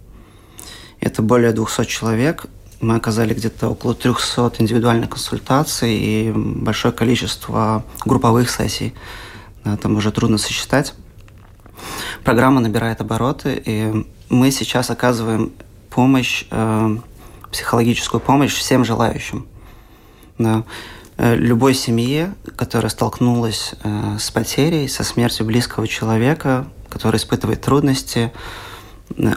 Это 1.00 1.23
более 1.23 1.53
200 1.53 1.85
человек. 1.85 2.47
Мы 2.81 2.97
оказали 2.97 3.35
где-то 3.35 3.69
около 3.69 3.95
300 3.95 4.55
индивидуальных 4.59 5.11
консультаций 5.11 5.95
и 5.95 6.33
большое 6.35 6.93
количество 6.93 7.85
групповых 8.05 8.50
сессий. 8.50 8.95
Там 9.83 9.97
уже 9.97 10.12
трудно 10.12 10.38
сосчитать. 10.38 10.95
Программа 12.23 12.61
набирает 12.61 13.00
обороты, 13.00 13.62
и 13.64 14.07
мы 14.29 14.50
сейчас 14.50 14.91
оказываем 14.91 15.53
помощь, 15.91 16.45
э, 16.50 16.97
психологическую 17.50 18.21
помощь 18.21 18.55
всем 18.55 18.85
желающим. 18.85 19.47
Да. 20.38 20.64
Э, 21.17 21.37
любой 21.37 21.75
семье, 21.75 22.35
которая 22.57 22.91
столкнулась 22.91 23.75
э, 23.83 24.17
с 24.19 24.31
потерей, 24.31 24.88
со 24.88 25.05
смертью 25.05 25.47
близкого 25.47 25.87
человека, 25.87 26.67
который 26.88 27.17
испытывает 27.17 27.61
трудности, 27.61 28.33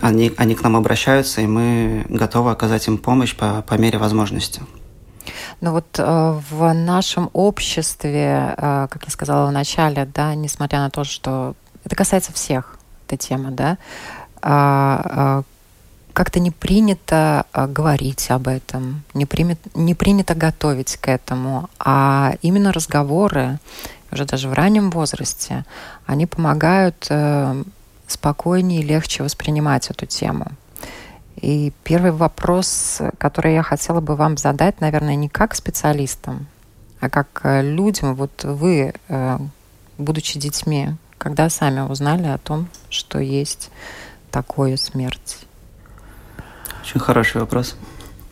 они, 0.01 0.32
они 0.38 0.56
к 0.56 0.63
нам 0.63 0.75
обращаются, 0.75 1.42
и 1.42 1.48
мы 1.48 2.06
готовы 2.10 2.51
оказать 2.51 2.88
им 2.88 2.98
помощь 2.98 3.36
по, 3.36 3.62
по 3.62 3.75
мере 3.75 3.98
возможности. 3.98 4.62
Но 5.62 5.72
вот 5.72 5.86
э, 5.98 6.39
в 6.50 6.74
нашем 6.74 7.30
обществе, 7.34 8.56
э, 8.58 8.88
как 8.89 9.04
я 9.06 9.12
сказала 9.12 9.50
в 9.50 9.51
начале, 9.51 10.06
да, 10.06 10.34
несмотря 10.36 10.80
на 10.80 10.89
то, 10.89 11.04
что 11.04 11.56
это 11.88 11.96
касается 11.96 12.34
всех, 12.34 12.77
эта 13.08 13.17
тема, 13.17 13.51
да, 13.51 13.77
а, 14.41 15.01
а, 15.03 15.44
как-то 16.12 16.39
не 16.39 16.51
принято 16.51 17.46
а, 17.53 17.67
говорить 17.67 18.29
об 18.29 18.50
этом, 18.50 19.03
не, 19.13 19.25
примет, 19.25 19.60
не 19.74 19.96
принято 19.96 20.36
готовить 20.36 20.98
к 20.98 21.08
этому, 21.08 21.70
а 21.79 22.36
именно 22.41 22.74
разговоры, 22.74 23.60
уже 24.12 24.25
даже 24.25 24.50
в 24.50 24.53
раннем 24.53 24.89
возрасте, 24.89 25.65
они 26.06 26.25
помогают 26.25 27.08
э, 27.10 27.63
спокойнее 28.08 28.82
и 28.82 28.86
легче 28.86 29.24
воспринимать 29.24 29.89
эту 29.89 30.06
тему. 30.06 30.48
И 31.36 31.72
первый 31.84 32.12
вопрос, 32.12 33.01
который 33.17 33.53
я 33.53 33.63
хотела 33.63 34.01
бы 34.01 34.15
вам 34.15 34.38
задать, 34.38 34.82
наверное, 34.82 35.15
не 35.15 35.29
как 35.29 35.56
специалистам, 35.56 36.48
а 37.00 37.10
как 37.10 37.41
э, 37.44 37.62
людям. 37.62 38.15
Вот 38.15 38.44
вы, 38.44 38.94
э, 39.08 39.39
будучи 39.98 40.39
детьми, 40.39 40.96
когда 41.17 41.50
сами 41.50 41.81
узнали 41.81 42.27
о 42.27 42.38
том, 42.38 42.67
что 42.89 43.19
есть 43.19 43.69
такое 44.31 44.77
смерть? 44.77 45.39
Очень 46.81 47.00
хороший 47.00 47.41
вопрос. 47.41 47.75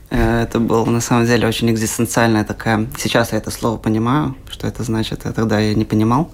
Э, 0.10 0.44
это 0.44 0.60
был 0.60 0.86
на 0.86 1.02
самом 1.02 1.26
деле 1.26 1.48
очень 1.48 1.70
экзистенциальная 1.72 2.44
такая... 2.44 2.88
Сейчас 2.98 3.32
я 3.32 3.38
это 3.38 3.52
слово 3.52 3.78
понимаю, 3.78 4.36
что 4.50 4.68
это 4.68 4.84
значит, 4.84 5.26
а 5.26 5.34
тогда 5.34 5.60
я 5.60 5.74
не 5.74 5.86
понимал, 5.86 6.32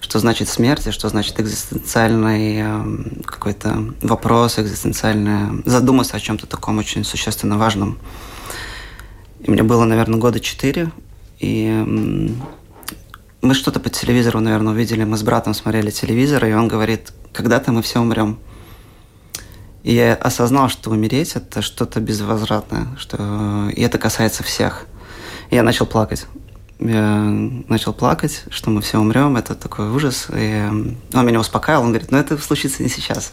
что 0.00 0.18
значит 0.18 0.48
смерть, 0.48 0.86
и 0.86 0.90
что 0.90 1.08
значит 1.08 1.38
экзистенциальный 1.38 2.56
эм, 2.56 3.22
какой-то 3.24 3.94
вопрос, 4.02 4.58
экзистенциальное... 4.58 5.62
Задуматься 5.64 6.16
о 6.16 6.20
чем-то 6.20 6.46
таком 6.46 6.78
очень 6.78 7.04
существенно 7.04 7.58
важном. 7.58 7.98
И 9.40 9.50
мне 9.50 9.62
было, 9.62 9.84
наверное, 9.84 10.18
года 10.18 10.40
четыре, 10.40 10.90
и 11.38 12.34
мы 13.42 13.54
что-то 13.54 13.80
по 13.80 13.88
телевизору, 13.88 14.40
наверное, 14.40 14.72
увидели. 14.72 15.04
Мы 15.04 15.16
с 15.16 15.22
братом 15.22 15.54
смотрели 15.54 15.90
телевизор, 15.90 16.44
и 16.44 16.52
он 16.52 16.68
говорит, 16.68 17.12
когда-то 17.32 17.72
мы 17.72 17.82
все 17.82 18.00
умрем. 18.00 18.38
И 19.82 19.94
я 19.94 20.14
осознал, 20.14 20.68
что 20.68 20.90
умереть– 20.90 21.32
это 21.36 21.62
что-то 21.62 22.00
безвозвратное, 22.00 22.88
что... 22.98 23.70
и 23.74 23.80
это 23.80 23.98
касается 23.98 24.42
всех. 24.42 24.86
И 25.48 25.54
я 25.54 25.62
начал 25.62 25.86
плакать. 25.86 26.26
Я 26.78 27.24
начал 27.68 27.92
плакать, 27.92 28.44
что 28.50 28.70
мы 28.70 28.82
все 28.82 28.98
умрем, 28.98 29.36
это 29.36 29.54
такой 29.54 29.88
ужас. 29.90 30.28
И 30.34 30.68
он 31.14 31.26
меня 31.26 31.40
успокаивал, 31.40 31.84
он 31.84 31.90
говорит, 31.90 32.10
ну 32.10 32.18
это 32.18 32.36
случится 32.38 32.82
не 32.82 32.90
сейчас. 32.90 33.32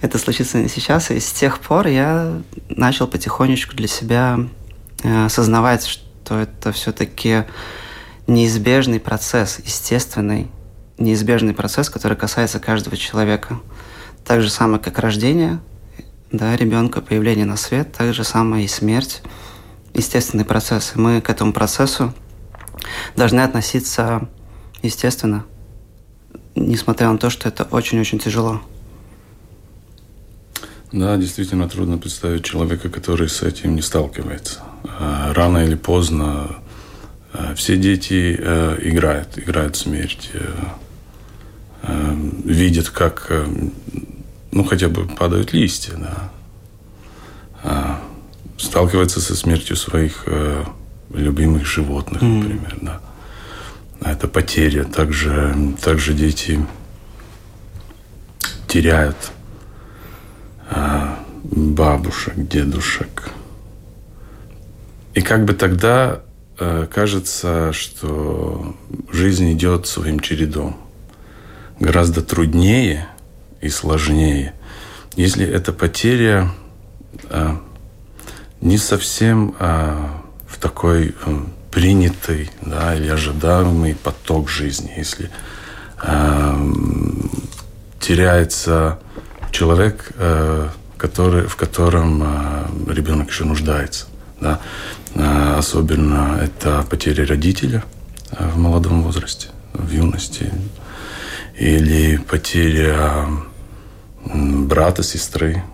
Это 0.00 0.18
случится 0.18 0.58
не 0.58 0.68
сейчас. 0.68 1.10
И 1.10 1.18
с 1.18 1.32
тех 1.32 1.60
пор 1.60 1.86
я 1.86 2.40
начал 2.68 3.06
потихонечку 3.06 3.74
для 3.74 3.88
себя 3.88 4.38
э, 5.02 5.26
осознавать, 5.26 5.86
что 5.86 6.38
это 6.38 6.72
все-таки 6.72 7.44
неизбежный 8.28 9.00
процесс, 9.00 9.58
естественный, 9.64 10.48
неизбежный 10.98 11.54
процесс, 11.54 11.90
который 11.90 12.16
касается 12.16 12.60
каждого 12.60 12.96
человека. 12.96 13.58
Так 14.24 14.42
же 14.42 14.50
самое, 14.50 14.80
как 14.80 15.00
рождение 15.00 15.58
да, 16.30 16.54
ребенка, 16.54 17.00
появление 17.00 17.46
на 17.46 17.56
свет, 17.56 17.92
так 17.92 18.12
же 18.14 18.22
самое 18.22 18.66
и 18.66 18.68
смерть, 18.68 19.22
естественный 19.94 20.44
процесс. 20.44 20.92
И 20.94 20.98
мы 20.98 21.20
к 21.20 21.30
этому 21.30 21.52
процессу 21.52 22.12
должны 23.16 23.40
относиться 23.40 24.28
естественно, 24.82 25.44
несмотря 26.54 27.10
на 27.10 27.18
то, 27.18 27.30
что 27.30 27.48
это 27.48 27.64
очень-очень 27.64 28.18
тяжело. 28.18 28.60
Да, 30.92 31.16
действительно 31.16 31.68
трудно 31.68 31.98
представить 31.98 32.44
человека, 32.44 32.88
который 32.88 33.28
с 33.28 33.42
этим 33.42 33.74
не 33.74 33.82
сталкивается. 33.82 34.60
А 34.98 35.32
рано 35.34 35.58
или 35.58 35.74
поздно 35.74 36.56
все 37.54 37.76
дети 37.76 38.36
э, 38.38 38.78
играют, 38.82 39.38
играют 39.38 39.76
смерть, 39.76 40.30
э, 40.32 42.14
видят, 42.44 42.90
как, 42.90 43.30
ну, 44.50 44.64
хотя 44.64 44.88
бы 44.88 45.06
падают 45.06 45.52
листья, 45.52 45.94
да. 45.96 46.30
А, 47.62 48.00
сталкиваются 48.56 49.20
со 49.20 49.34
смертью 49.36 49.76
своих 49.76 50.26
любимых 51.14 51.64
животных, 51.64 52.20
например, 52.20 52.74
mm. 52.74 52.84
да. 52.84 53.00
Это 54.00 54.26
потеря. 54.26 54.84
Также, 54.84 55.74
также 55.80 56.14
дети 56.14 56.66
теряют 58.66 59.16
бабушек, 61.42 62.34
дедушек. 62.36 63.30
И 65.14 65.20
как 65.20 65.44
бы 65.44 65.54
тогда 65.54 66.20
э, 66.20 66.27
кажется, 66.58 67.72
что 67.72 68.74
жизнь 69.12 69.52
идет 69.52 69.86
своим 69.86 70.20
чередом. 70.20 70.76
Гораздо 71.80 72.22
труднее 72.22 73.06
и 73.60 73.68
сложнее, 73.68 74.54
если 75.18 75.44
эта 75.44 75.72
потеря 75.72 76.50
э, 77.28 77.56
не 78.60 78.78
совсем 78.78 79.54
э, 79.58 80.06
в 80.46 80.58
такой 80.58 81.08
э, 81.08 81.38
принятый 81.72 82.50
да, 82.62 82.94
или 82.94 83.08
ожидаемый 83.08 83.96
поток 83.96 84.48
жизни, 84.48 84.92
если 84.96 85.30
э, 86.02 86.72
теряется 87.98 89.00
человек, 89.50 90.12
э, 90.14 90.68
который, 90.96 91.48
в 91.48 91.56
котором 91.56 92.22
э, 92.22 92.92
ребенок 92.92 93.28
еще 93.28 93.44
нуждается. 93.44 94.06
Да? 94.40 94.60
Э, 95.14 95.56
особенно 95.58 96.38
это 96.42 96.84
потеря 96.88 97.26
родителя 97.26 97.84
э, 98.30 98.48
в 98.48 98.58
молодом 98.58 99.02
возрасте, 99.02 99.48
в 99.72 99.90
юности. 99.90 100.52
Или 101.56 102.18
потеря 102.18 103.26
брата, 104.24 105.02
сестры. 105.02 105.64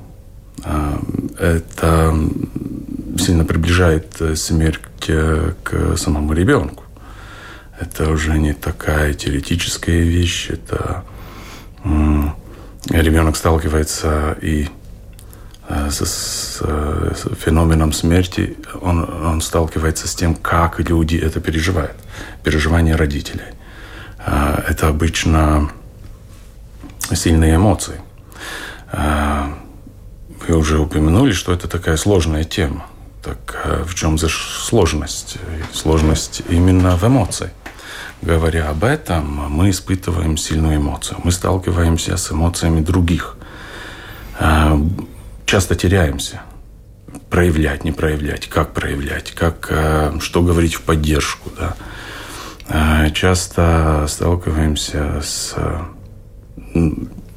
Это 1.38 2.14
сильно 3.18 3.44
приближает 3.44 4.21
э, 4.21 4.35
смерть 4.37 5.09
э, 5.09 5.52
к 5.62 5.97
самому 5.97 6.33
ребенку. 6.33 6.85
Это 7.78 8.11
уже 8.11 8.38
не 8.38 8.52
такая 8.52 9.14
теоретическая 9.14 10.00
вещь, 10.00 10.49
это 10.50 11.02
ребенок 12.88 13.37
сталкивается 13.37 14.37
и 14.40 14.68
с, 15.68 16.04
с, 16.04 16.59
с 16.59 17.35
феноменом 17.37 17.92
смерти, 17.92 18.56
он, 18.80 19.04
он 19.04 19.40
сталкивается 19.40 20.06
с 20.09 20.14
тем, 20.14 20.35
как 20.35 20.78
люди 20.80 21.16
это 21.16 21.40
переживают, 21.40 21.97
переживания 22.42 22.97
родителей. 22.97 23.54
Это 24.26 24.88
обычно 24.88 25.71
сильные 27.12 27.56
эмоции. 27.56 28.00
Вы 30.47 30.56
уже 30.56 30.78
упомянули, 30.78 31.33
что 31.33 31.52
это 31.52 31.68
такая 31.68 31.97
сложная 31.97 32.44
тема. 32.44 32.87
Так 33.23 33.62
э, 33.64 33.85
в 33.87 33.94
чем 33.94 34.18
же 34.18 34.28
сложность? 34.28 35.38
Сложность 35.73 36.42
именно 36.50 36.97
в 36.97 37.04
эмоции. 37.04 37.50
Говоря 38.21 38.68
об 38.68 38.85
этом, 38.85 39.25
мы 39.50 39.71
испытываем 39.71 40.37
сильную 40.37 40.76
эмоцию. 40.76 41.18
Мы 41.25 41.33
сталкиваемся 41.33 42.18
с 42.18 42.30
эмоциями 42.30 42.80
других. 42.80 43.37
Э, 45.45 45.51
часто 45.51 45.75
теряемся. 45.75 46.43
Проявлять, 47.31 47.85
не 47.85 47.93
проявлять, 47.93 48.49
как 48.49 48.73
проявлять, 48.73 49.33
как, 49.33 49.69
э, 49.71 50.19
что 50.21 50.43
говорить 50.43 50.75
в 50.75 50.83
поддержку. 50.83 51.51
Да? 51.59 51.77
Часто 53.13 54.07
сталкиваемся 54.09 55.21
с 55.23 55.55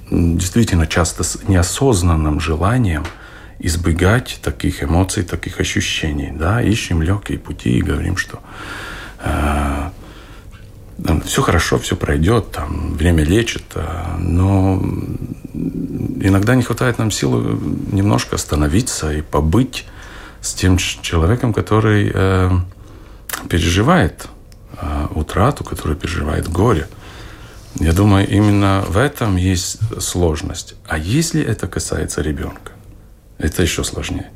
действительно 0.10 0.88
часто 0.88 1.24
с 1.24 1.44
неосознанным 1.48 2.40
желанием– 2.40 3.06
избегать 3.60 4.40
таких 4.42 4.84
эмоций, 4.84 5.24
таких 5.24 5.60
ощущений. 5.60 6.32
Да? 6.32 6.62
Ищем 6.62 7.02
легкие 7.02 7.40
пути 7.40 7.78
и 7.78 7.82
говорим, 7.82 8.18
что 8.18 8.40
э, 9.20 9.90
все 11.26 11.42
хорошо, 11.42 11.78
все 11.78 11.96
пройдет, 11.96 12.52
там, 12.52 12.94
время 12.94 13.24
лечит, 13.24 13.64
э, 13.76 14.16
но 14.18 14.82
иногда 15.54 16.56
не 16.56 16.64
хватает 16.64 16.98
нам 16.98 17.12
силы 17.12 17.60
немножко 17.92 18.36
остановиться 18.36 19.12
и 19.12 19.22
побыть 19.22 19.86
с 20.42 20.54
тем 20.54 20.78
человеком, 20.78 21.54
который 21.54 22.12
э, 22.14 22.52
переживает 23.50 24.28
э, 24.82 25.08
утрату, 25.14 25.64
который 25.64 25.96
переживает 25.96 26.50
горе. 26.50 26.88
Я 27.76 27.94
думаю, 27.94 28.28
именно 28.28 28.84
в 28.88 28.98
этом 28.98 29.36
есть 29.36 29.80
сложность. 30.02 30.76
А 30.88 30.98
если 30.98 31.44
это 31.44 31.68
касается 31.68 32.22
ребенка? 32.22 32.72
это 33.38 33.62
еще 33.62 33.84
сложнее. 33.84 34.32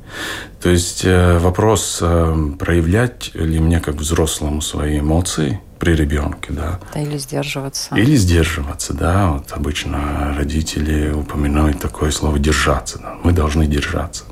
То 0.62 0.70
есть 0.70 1.04
э, 1.06 1.38
вопрос, 1.40 2.00
э, 2.02 2.36
проявлять 2.60 3.32
ли 3.34 3.60
мне 3.60 3.80
как 3.80 3.96
взрослому 3.96 4.62
свои 4.62 5.00
эмоции 5.00 5.60
при 5.82 5.96
ребенке, 5.96 6.54
да. 6.54 6.80
Или 6.94 7.18
сдерживаться. 7.18 7.96
Или 7.96 8.16
сдерживаться, 8.16 8.94
да. 8.94 9.32
Вот 9.32 9.52
обычно 9.52 10.32
родители 10.38 11.10
упоминают 11.10 11.80
такое 11.80 12.12
слово 12.12 12.38
«держаться». 12.38 13.00
Да. 13.00 13.18
Мы 13.24 13.32
должны 13.32 13.66
держаться. 13.66 14.26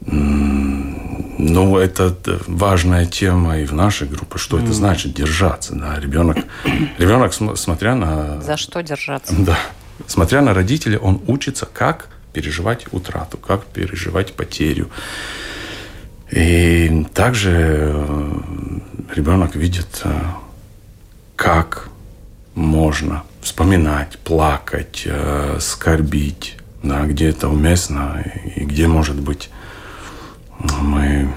Ну, 0.00 1.78
это 1.78 2.16
важная 2.48 3.06
тема 3.06 3.60
и 3.60 3.64
в 3.64 3.72
нашей 3.72 4.08
группе. 4.08 4.38
Что 4.38 4.58
mm. 4.58 4.64
это 4.64 4.72
значит 4.72 5.14
держаться? 5.14 5.76
Да? 5.76 6.00
Ребенок, 6.00 6.38
ребенок, 6.98 7.32
смотря 7.32 7.94
на... 7.94 8.40
За 8.42 8.56
что 8.56 8.82
держаться? 8.82 9.32
Да. 9.38 9.56
Смотря 10.08 10.42
на 10.42 10.52
родителей, 10.52 10.96
он 10.96 11.22
учится, 11.28 11.64
как 11.64 12.08
переживать 12.32 12.92
утрату, 12.92 13.38
как 13.38 13.66
переживать 13.66 14.34
потерю. 14.34 14.90
И 16.32 17.06
также 17.14 17.94
э, 17.94 18.40
ребенок 19.14 19.54
видит, 19.54 20.02
э, 20.04 20.20
как 21.36 21.88
можно 22.54 23.22
вспоминать, 23.40 24.18
плакать, 24.18 25.02
э, 25.06 25.58
скорбить, 25.60 26.56
да, 26.82 27.04
где 27.06 27.28
это 27.30 27.48
уместно 27.48 28.24
и 28.56 28.64
где, 28.64 28.86
может 28.86 29.16
быть, 29.16 29.50
мы 30.80 31.32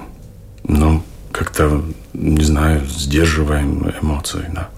ну, 0.63 1.03
как-то, 1.31 1.83
не 2.13 2.43
знаю, 2.43 2.85
сдерживаем 2.85 3.89
эмоции. 4.01 4.49
Да. 4.53 4.69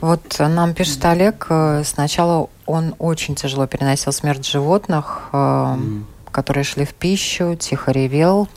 Вот 0.00 0.36
нам 0.38 0.74
пишет 0.74 1.04
Олег, 1.04 1.46
э, 1.48 1.82
сначала 1.84 2.48
он 2.66 2.94
очень 2.98 3.34
тяжело 3.34 3.66
переносил 3.66 4.12
смерть 4.12 4.46
животных, 4.46 5.28
mm. 5.32 6.04
которые 6.30 6.64
шли 6.64 6.84
в 6.84 6.94
пищу, 6.94 7.56
тихо 7.56 7.92
ревел. 7.92 8.48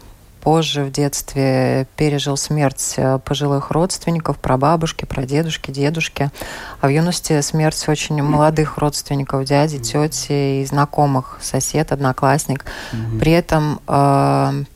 Позже 0.42 0.84
в 0.84 0.92
детстве 0.92 1.88
пережил 1.98 2.38
смерть 2.38 2.94
э, 2.98 3.20
пожилых 3.20 3.72
родственников, 3.72 4.38
прабабушки, 4.38 5.06
прадедушки, 5.06 5.72
дедушки. 5.72 6.32
А 6.80 6.88
в 6.88 6.90
юности 6.90 7.42
смерть 7.42 7.84
очень 7.88 8.22
молодых 8.24 8.78
родственников, 8.78 9.46
дяди, 9.46 9.80
тети 9.80 10.62
и 10.62 10.66
знакомых, 10.66 11.40
сосед, 11.42 11.92
одноклассник. 11.92 12.66
Mm-hmm. 12.94 13.20
При 13.20 13.32
этом 13.34 14.68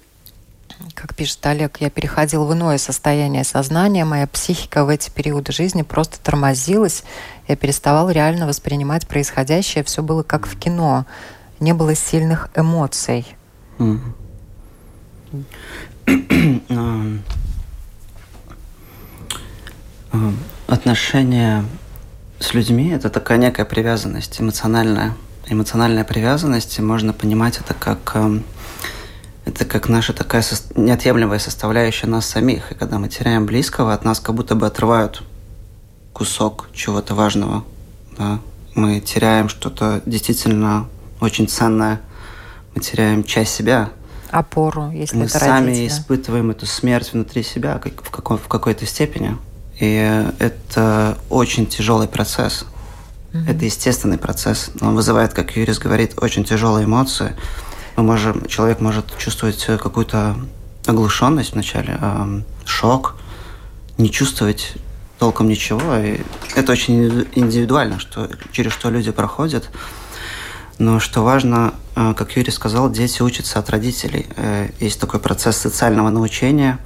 как 0.93 1.15
пишет 1.15 1.45
Олег, 1.45 1.77
я 1.81 1.89
переходил 1.89 2.45
в 2.45 2.53
иное 2.53 2.77
состояние 2.77 3.43
сознания, 3.43 4.05
моя 4.05 4.27
психика 4.27 4.85
в 4.85 4.89
эти 4.89 5.09
периоды 5.09 5.51
жизни 5.51 5.81
просто 5.81 6.19
тормозилась, 6.19 7.03
я 7.47 7.55
переставал 7.55 8.09
реально 8.09 8.47
воспринимать 8.47 9.07
происходящее, 9.07 9.83
все 9.83 10.01
было 10.03 10.23
как 10.23 10.45
в 10.47 10.57
кино, 10.57 11.05
не 11.59 11.73
было 11.73 11.95
сильных 11.95 12.49
эмоций. 12.55 13.25
Отношения 20.67 21.65
с 22.39 22.53
людьми– 22.53 22.89
это 22.91 23.09
такая 23.09 23.37
некая 23.37 23.65
привязанность 23.65 24.39
эмоциональная. 24.41 25.15
Эмоциональная 25.47 26.03
привязанность, 26.03 26.79
можно 26.79 27.13
понимать 27.13 27.59
это 27.59 27.73
как 27.73 28.15
это 29.45 29.65
как 29.65 29.89
наша 29.89 30.13
такая 30.13 30.43
неотъемлемая 30.75 31.39
составляющая 31.39 32.07
нас 32.07 32.25
самих. 32.25 32.71
И 32.71 32.75
когда 32.75 32.97
мы 32.97 33.09
теряем 33.09 33.45
близкого, 33.45 33.93
от 33.93 34.05
нас 34.05 34.19
как 34.19 34.35
будто 34.35 34.55
бы 34.55 34.65
отрывают 34.65 35.23
кусок 36.13 36.69
чего-то 36.73 37.13
важного. 37.13 37.65
Да? 38.17 38.39
Мы 38.75 39.01
теряем 39.01 39.49
что-то 39.49 40.01
действительно 40.05 40.87
очень 41.19 41.47
ценное. 41.47 41.99
Мы 42.73 42.81
теряем 42.81 43.23
часть 43.23 43.53
себя. 43.53 43.89
Опору, 44.33 44.91
если 44.91 45.15
мы 45.15 45.25
это 45.25 45.39
сами 45.39 45.67
родители. 45.67 45.87
испытываем 45.87 46.51
эту 46.51 46.65
смерть 46.65 47.13
внутри 47.13 47.43
себя 47.43 47.79
как, 47.79 48.01
в, 48.03 48.09
каком, 48.09 48.37
в 48.37 48.47
какой-то 48.47 48.85
степени. 48.85 49.37
И 49.79 50.25
это 50.39 51.17
очень 51.29 51.65
тяжелый 51.65 52.07
процесс. 52.07 52.65
Mm-hmm. 53.31 53.51
Это 53.51 53.65
естественный 53.65 54.17
процесс. 54.17 54.71
Он 54.81 54.95
вызывает, 54.95 55.33
как 55.33 55.55
Юрис 55.55 55.79
говорит, 55.79 56.13
очень 56.21 56.43
тяжелые 56.43 56.85
эмоции 56.85 57.35
мы 57.95 58.03
можем, 58.03 58.45
человек 58.47 58.79
может 58.79 59.17
чувствовать 59.17 59.63
какую-то 59.65 60.35
оглушенность 60.85 61.53
вначале, 61.53 61.97
э, 61.99 62.41
шок, 62.65 63.15
не 63.97 64.11
чувствовать 64.11 64.73
толком 65.19 65.47
ничего. 65.47 65.95
И 65.97 66.21
это 66.55 66.71
очень 66.71 67.27
индивидуально, 67.33 67.99
что, 67.99 68.29
через 68.51 68.71
что 68.71 68.89
люди 68.89 69.11
проходят. 69.11 69.69
Но 70.83 70.99
что 70.99 71.21
важно, 71.21 71.73
э, 71.95 72.13
как 72.13 72.35
Юрий 72.35 72.51
сказал, 72.51 72.91
дети 72.91 73.21
учатся 73.21 73.59
от 73.59 73.69
родителей. 73.69 74.27
Э, 74.35 74.67
есть 74.81 74.99
такой 74.99 75.21
процесс 75.21 75.55
социального 75.55 76.09
научения. 76.09 76.77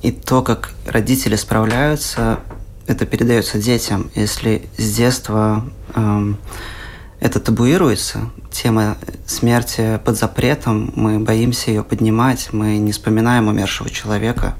И 0.00 0.12
то, 0.12 0.42
как 0.42 0.70
родители 0.86 1.34
справляются, 1.34 2.38
это 2.86 3.04
передается 3.04 3.58
детям. 3.58 4.12
Если 4.14 4.68
с 4.78 4.94
детства 4.94 5.64
э, 5.96 6.34
это 7.18 7.40
табуируется, 7.40 8.30
тема 8.52 8.96
смерти 9.26 10.00
под 10.04 10.16
запретом, 10.16 10.92
мы 10.94 11.18
боимся 11.18 11.72
ее 11.72 11.82
поднимать, 11.82 12.50
мы 12.52 12.78
не 12.78 12.92
вспоминаем 12.92 13.48
умершего 13.48 13.90
человека, 13.90 14.54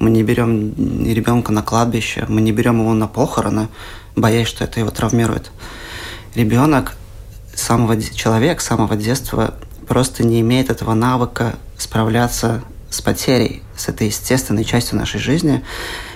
мы 0.00 0.10
не 0.10 0.24
берем 0.24 0.74
ребенка 1.04 1.52
на 1.52 1.62
кладбище, 1.62 2.24
мы 2.26 2.40
не 2.40 2.50
берем 2.50 2.80
его 2.80 2.94
на 2.94 3.06
похороны, 3.06 3.68
боясь, 4.16 4.48
что 4.48 4.64
это 4.64 4.80
его 4.80 4.90
травмирует. 4.90 5.52
Ребенок, 6.34 6.96
самого, 7.56 8.00
человек 8.00 8.60
самого 8.60 8.96
детства 8.96 9.54
просто 9.88 10.24
не 10.24 10.40
имеет 10.40 10.70
этого 10.70 10.94
навыка 10.94 11.56
справляться 11.78 12.62
с 12.90 13.00
потерей, 13.00 13.62
с 13.76 13.88
этой 13.88 14.08
естественной 14.08 14.64
частью 14.64 14.98
нашей 14.98 15.20
жизни. 15.20 15.64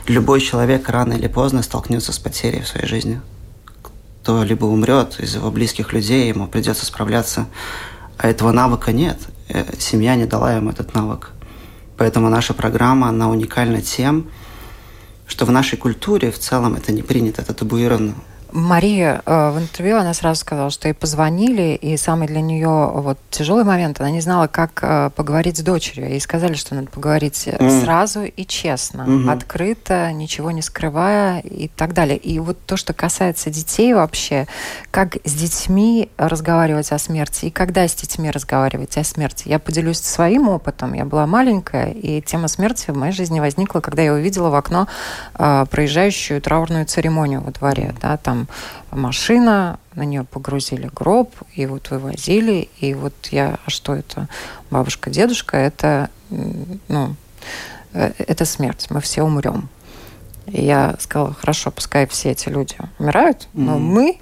Любой 0.06 0.40
человек 0.40 0.88
рано 0.88 1.14
или 1.14 1.26
поздно 1.26 1.62
столкнется 1.62 2.12
с 2.12 2.18
потерей 2.18 2.62
в 2.62 2.68
своей 2.68 2.86
жизни. 2.86 3.20
Кто 4.22 4.44
либо 4.44 4.66
умрет 4.66 5.18
из 5.18 5.34
его 5.34 5.50
близких 5.50 5.92
людей, 5.92 6.28
ему 6.28 6.46
придется 6.46 6.86
справляться, 6.86 7.46
а 8.18 8.28
этого 8.28 8.52
навыка 8.52 8.92
нет. 8.92 9.18
Э, 9.48 9.64
семья 9.78 10.14
не 10.14 10.26
дала 10.26 10.54
ему 10.54 10.70
этот 10.70 10.94
навык. 10.94 11.32
Поэтому 11.96 12.28
наша 12.28 12.54
программа, 12.54 13.08
она 13.08 13.28
уникальна 13.28 13.82
тем, 13.82 14.28
что 15.26 15.44
в 15.44 15.50
нашей 15.50 15.76
культуре 15.76 16.30
в 16.30 16.38
целом 16.38 16.74
это 16.74 16.92
не 16.92 17.02
принято, 17.02 17.42
это 17.42 17.54
табуировано. 17.54 18.14
Мария 18.52 19.22
э, 19.24 19.50
в 19.50 19.58
интервью 19.58 19.98
она 19.98 20.14
сразу 20.14 20.40
сказала, 20.40 20.70
что 20.70 20.88
ей 20.88 20.94
позвонили, 20.94 21.74
и 21.74 21.96
самый 21.96 22.26
для 22.26 22.40
нее 22.40 22.90
вот 22.94 23.18
тяжелый 23.30 23.64
момент, 23.64 24.00
она 24.00 24.10
не 24.10 24.20
знала, 24.20 24.46
как 24.46 24.80
э, 24.82 25.10
поговорить 25.14 25.58
с 25.58 25.62
дочерью. 25.62 26.08
Ей 26.08 26.20
сказали, 26.20 26.54
что 26.54 26.74
надо 26.74 26.90
поговорить 26.90 27.46
mm. 27.46 27.82
сразу 27.82 28.22
и 28.24 28.46
честно, 28.46 29.02
mm-hmm. 29.02 29.32
открыто, 29.32 30.12
ничего 30.12 30.50
не 30.50 30.62
скрывая 30.62 31.40
и 31.40 31.68
так 31.68 31.92
далее. 31.92 32.16
И 32.16 32.38
вот 32.38 32.58
то, 32.66 32.76
что 32.76 32.92
касается 32.92 33.50
детей 33.50 33.94
вообще, 33.94 34.46
как 34.90 35.16
с 35.24 35.32
детьми 35.32 36.10
разговаривать 36.16 36.92
о 36.92 36.98
смерти 36.98 37.46
и 37.46 37.50
когда 37.50 37.86
с 37.86 37.94
детьми 37.94 38.30
разговаривать 38.30 38.96
о 38.96 39.04
смерти. 39.04 39.48
Я 39.48 39.58
поделюсь 39.58 40.00
своим 40.00 40.48
опытом. 40.48 40.92
Я 40.94 41.04
была 41.04 41.26
маленькая, 41.26 41.90
и 41.92 42.20
тема 42.20 42.48
смерти 42.48 42.90
в 42.90 42.96
моей 42.96 43.12
жизни 43.12 43.40
возникла, 43.40 43.80
когда 43.80 44.02
я 44.02 44.12
увидела 44.12 44.50
в 44.50 44.54
окно 44.54 44.88
э, 45.34 45.66
проезжающую 45.70 46.40
траурную 46.40 46.86
церемонию 46.86 47.40
во 47.40 47.50
дворе. 47.52 47.94
Да, 48.00 48.16
там 48.16 48.39
машина, 48.90 49.78
на 49.94 50.04
нее 50.04 50.24
погрузили 50.24 50.90
гроб, 50.92 51.34
и 51.54 51.66
вот 51.66 51.90
вывозили, 51.90 52.68
и 52.80 52.94
вот 52.94 53.14
я, 53.30 53.58
а 53.64 53.70
что 53.70 53.94
это? 53.94 54.28
Бабушка, 54.70 55.10
дедушка, 55.10 55.56
это, 55.56 56.10
ну, 56.30 57.14
э, 57.92 58.12
это 58.18 58.44
смерть, 58.44 58.86
мы 58.90 59.00
все 59.00 59.22
умрем. 59.22 59.68
И 60.46 60.64
я 60.64 60.96
сказала, 60.98 61.34
хорошо, 61.34 61.70
пускай 61.70 62.06
все 62.06 62.30
эти 62.30 62.48
люди 62.48 62.76
умирают, 62.98 63.48
но 63.52 63.76
mm-hmm. 63.76 63.78
мы 63.78 64.18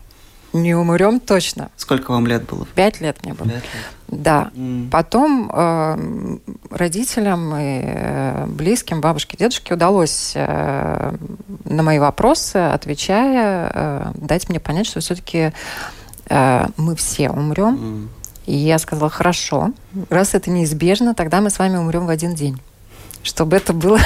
не 0.53 0.75
умрем 0.75 1.21
точно. 1.21 1.71
Сколько 1.77 2.13
вам 2.13 2.27
лет 2.27 2.45
было? 2.45 2.67
Пять 2.75 3.01
лет 3.01 3.19
мне 3.25 3.35
было. 3.35 3.49
Пять 3.49 3.63
лет. 3.63 3.65
Да. 4.09 4.51
Mm. 4.55 4.91
Потом 4.91 5.51
э, 5.53 6.39
родителям 6.71 7.55
и 7.55 7.81
э, 7.85 8.47
близким, 8.47 9.01
бабушке, 9.01 9.37
дедушке 9.37 9.75
удалось 9.75 10.33
э, 10.35 11.15
на 11.65 11.83
мои 11.83 11.99
вопросы, 11.99 12.57
отвечая, 12.57 13.71
э, 13.73 14.13
дать 14.15 14.49
мне 14.49 14.61
понять, 14.61 14.87
что 14.87 15.01
все-таки 15.01 15.53
э, 16.31 16.67
мы 16.77 16.97
все 16.97 17.31
умрем. 17.31 17.75
Mm. 17.77 18.09
И 18.47 18.57
я 18.57 18.79
сказала, 18.79 19.11
хорошо, 19.11 19.73
раз 20.09 20.35
это 20.35 20.51
неизбежно, 20.51 21.15
тогда 21.15 21.43
мы 21.43 21.51
с 21.51 21.59
вами 21.59 21.77
умрем 21.77 22.07
в 22.07 22.11
один 22.11 22.35
день 22.35 22.59
чтобы 23.23 23.57
это 23.57 23.73
было 23.73 23.99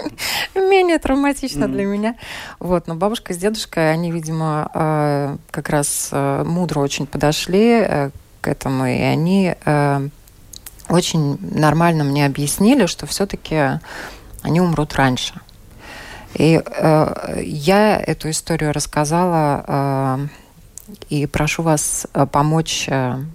менее 0.54 0.98
травматично 0.98 1.64
mm-hmm. 1.64 1.72
для 1.72 1.84
меня. 1.86 2.16
Вот, 2.58 2.86
но 2.86 2.94
бабушка 2.94 3.34
с 3.34 3.36
дедушкой, 3.36 3.92
они, 3.92 4.12
видимо, 4.12 4.70
э, 4.72 5.36
как 5.50 5.68
раз 5.68 6.10
э, 6.12 6.44
мудро 6.44 6.80
очень 6.80 7.06
подошли 7.06 7.82
э, 7.82 8.10
к 8.40 8.48
этому, 8.48 8.86
и 8.86 9.00
они 9.00 9.54
очень 10.88 11.38
нормально 11.40 12.04
мне 12.04 12.26
объяснили, 12.26 12.86
что 12.86 13.06
все-таки 13.06 13.78
они 14.42 14.60
умрут 14.60 14.94
раньше. 14.94 15.34
И 16.34 16.62
э, 16.64 17.42
я 17.42 17.98
эту 17.98 18.30
историю 18.30 18.72
рассказала 18.72 19.64
э, 19.66 20.26
и 21.08 21.26
прошу 21.26 21.62
вас 21.62 22.06
помочь 22.32 22.88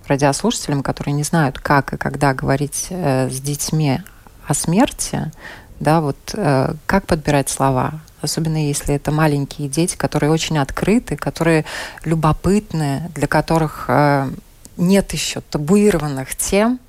радиослушателям, 0.08 0.84
которые 0.84 1.14
не 1.14 1.24
знают, 1.24 1.60
как 1.60 1.94
и 1.94 1.98
когда 1.98 2.34
говорить 2.34 2.88
э, 2.90 3.30
с 3.30 3.40
детьми 3.40 4.02
о 4.48 4.54
смерти, 4.54 5.32
да, 5.80 6.02
вот 6.02 6.18
э, 6.34 6.74
как 6.86 7.06
подбирать 7.06 7.50
слова, 7.50 8.02
особенно 8.22 8.68
если 8.68 8.96
это 8.96 9.12
маленькие 9.12 9.68
дети, 9.68 9.96
которые 9.96 10.32
очень 10.32 10.58
открыты, 10.58 11.16
которые 11.16 11.66
любопытны, 12.04 13.12
для 13.14 13.28
которых 13.28 13.86
э, 13.88 14.30
нет 14.78 15.14
еще 15.14 15.42
табуированных 15.42 16.36
тем, 16.36 16.80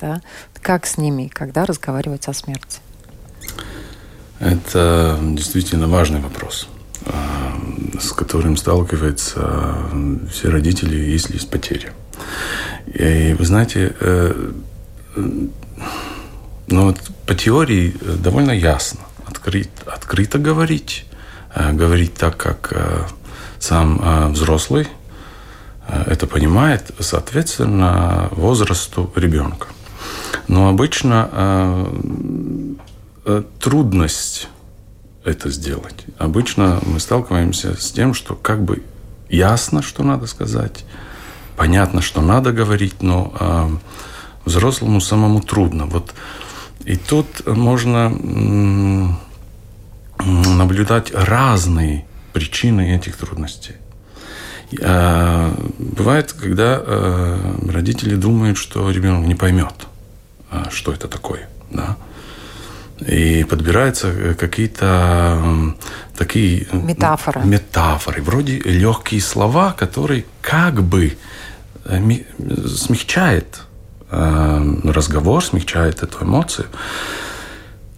да, 0.00 0.20
как 0.60 0.86
с 0.86 0.98
ними, 0.98 1.28
когда 1.32 1.64
разговаривать 1.66 2.28
о 2.28 2.32
смерти? 2.32 2.80
Это 4.40 5.18
действительно 5.22 5.88
важный 5.88 6.20
вопрос, 6.20 6.68
э, 7.06 7.10
с 8.00 8.12
которым 8.12 8.56
сталкиваются 8.56 9.76
все 10.30 10.48
родители, 10.48 10.96
если 10.96 11.34
есть 11.34 11.50
потери. 11.50 11.92
И 12.86 13.34
вы 13.38 13.44
знаете, 13.44 13.94
э, 14.00 14.52
но 16.66 16.86
вот 16.86 16.98
по 17.26 17.34
теории 17.34 17.94
э, 18.00 18.16
довольно 18.16 18.52
ясно. 18.52 19.00
Открыт, 19.26 19.70
открыто 19.86 20.38
говорить, 20.38 21.06
э, 21.54 21.72
говорить 21.72 22.14
так, 22.14 22.36
как 22.36 22.72
э, 22.74 23.06
сам 23.58 24.32
взрослый 24.32 24.88
это 25.88 26.26
понимает, 26.26 26.90
соответственно, 26.98 28.28
возрасту 28.30 29.10
ребенка. 29.16 29.68
Но 30.48 30.68
обычно 30.68 31.86
трудность 33.58 34.48
это 35.24 35.50
сделать. 35.50 36.04
Обычно 36.18 36.80
мы 36.84 37.00
сталкиваемся 37.00 37.80
с 37.80 37.90
тем, 37.90 38.12
что 38.12 38.34
как 38.34 38.62
бы 38.62 38.82
ясно, 39.30 39.82
что 39.82 40.02
надо 40.02 40.26
сказать, 40.26 40.84
понятно, 41.56 42.02
что 42.02 42.20
надо 42.20 42.52
говорить, 42.52 43.02
но 43.02 43.80
взрослому 44.44 45.00
самому 45.00 45.40
трудно. 45.40 45.86
Вот 45.86 46.14
и 46.84 46.96
тут 46.96 47.46
можно 47.46 48.10
наблюдать 50.18 51.12
разные 51.12 52.04
причины 52.32 52.94
этих 52.94 53.16
трудностей. 53.16 53.76
А, 54.82 55.54
бывает, 55.78 56.32
когда 56.32 56.80
э, 56.84 57.68
родители 57.70 58.16
думают, 58.16 58.58
что 58.58 58.90
ребенок 58.90 59.26
не 59.26 59.34
поймет, 59.34 59.86
а, 60.50 60.68
что 60.70 60.92
это 60.92 61.08
такое. 61.08 61.48
Да? 61.70 61.96
И 63.06 63.44
подбираются 63.44 64.34
какие-то 64.34 65.74
такие 66.16 66.66
метафоры. 66.72 67.44
метафоры, 67.44 68.22
вроде 68.22 68.58
легкие 68.60 69.20
слова, 69.20 69.72
которые 69.72 70.24
как 70.40 70.82
бы 70.82 71.16
э, 71.84 72.00
смягчают 72.66 73.46
Э, 73.58 73.73
разговор 74.10 75.44
смягчает 75.44 76.02
эту 76.02 76.24
эмоцию. 76.24 76.66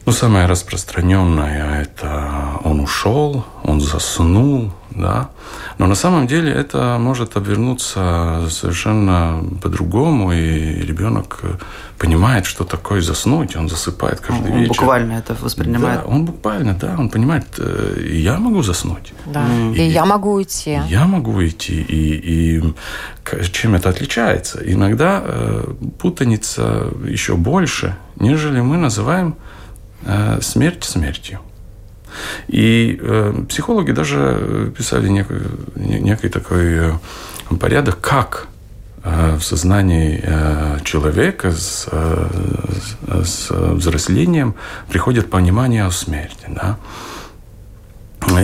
Ну, 0.06 0.12
самое 0.12 0.46
распространенное– 0.46 1.82
это 1.82 2.60
он 2.62 2.80
ушел, 2.80 3.44
он 3.64 3.80
заснул, 3.80 4.72
да. 4.96 5.28
Но 5.78 5.86
на 5.86 5.94
самом 5.94 6.26
деле 6.26 6.52
это 6.52 6.96
может 6.98 7.36
обернуться 7.36 8.46
совершенно 8.50 9.44
по-другому, 9.62 10.32
и 10.32 10.86
ребенок 10.86 11.40
понимает, 11.98 12.46
что 12.46 12.64
такое 12.64 13.00
заснуть, 13.00 13.56
он 13.56 13.68
засыпает 13.68 14.20
каждый 14.20 14.52
он 14.52 14.58
вечер. 14.58 14.72
Он 14.72 14.76
буквально 14.76 15.12
это 15.12 15.34
воспринимает. 15.40 16.00
Да, 16.00 16.06
он 16.06 16.24
буквально, 16.24 16.74
да, 16.74 16.94
он 16.98 17.08
понимает, 17.08 17.46
э, 17.58 18.08
я 18.12 18.38
могу 18.38 18.62
заснуть. 18.62 19.12
Да, 19.26 19.46
и, 19.74 19.78
и 19.78 19.82
я 19.82 20.04
могу 20.04 20.32
уйти. 20.32 20.80
Я 20.88 21.06
могу 21.06 21.32
уйти, 21.32 21.80
и, 21.80 22.58
и 22.58 22.74
чем 23.52 23.74
это 23.74 23.88
отличается? 23.88 24.60
Иногда 24.64 25.22
э, 25.24 25.74
путаница 25.98 26.92
еще 27.04 27.36
больше, 27.36 27.96
нежели 28.18 28.60
мы 28.60 28.76
называем 28.76 29.34
Э, 30.06 30.38
смерть 30.40 30.84
смертью. 30.84 31.40
И 32.48 32.98
э, 33.00 33.44
психологи 33.48 33.92
даже 33.92 34.72
писали 34.76 35.08
некий, 35.08 35.34
некий 35.76 36.28
такой 36.28 36.64
э, 36.64 36.92
порядок, 37.60 38.00
как 38.00 38.48
э, 39.04 39.36
в 39.36 39.42
сознании 39.42 40.20
э, 40.22 40.78
человека 40.84 41.52
с, 41.52 41.88
э, 41.90 43.22
с 43.24 43.50
взрослением 43.50 44.54
приходит 44.88 45.30
понимание 45.30 45.84
о 45.84 45.90
смерти. 45.90 46.46
Да? 46.48 46.76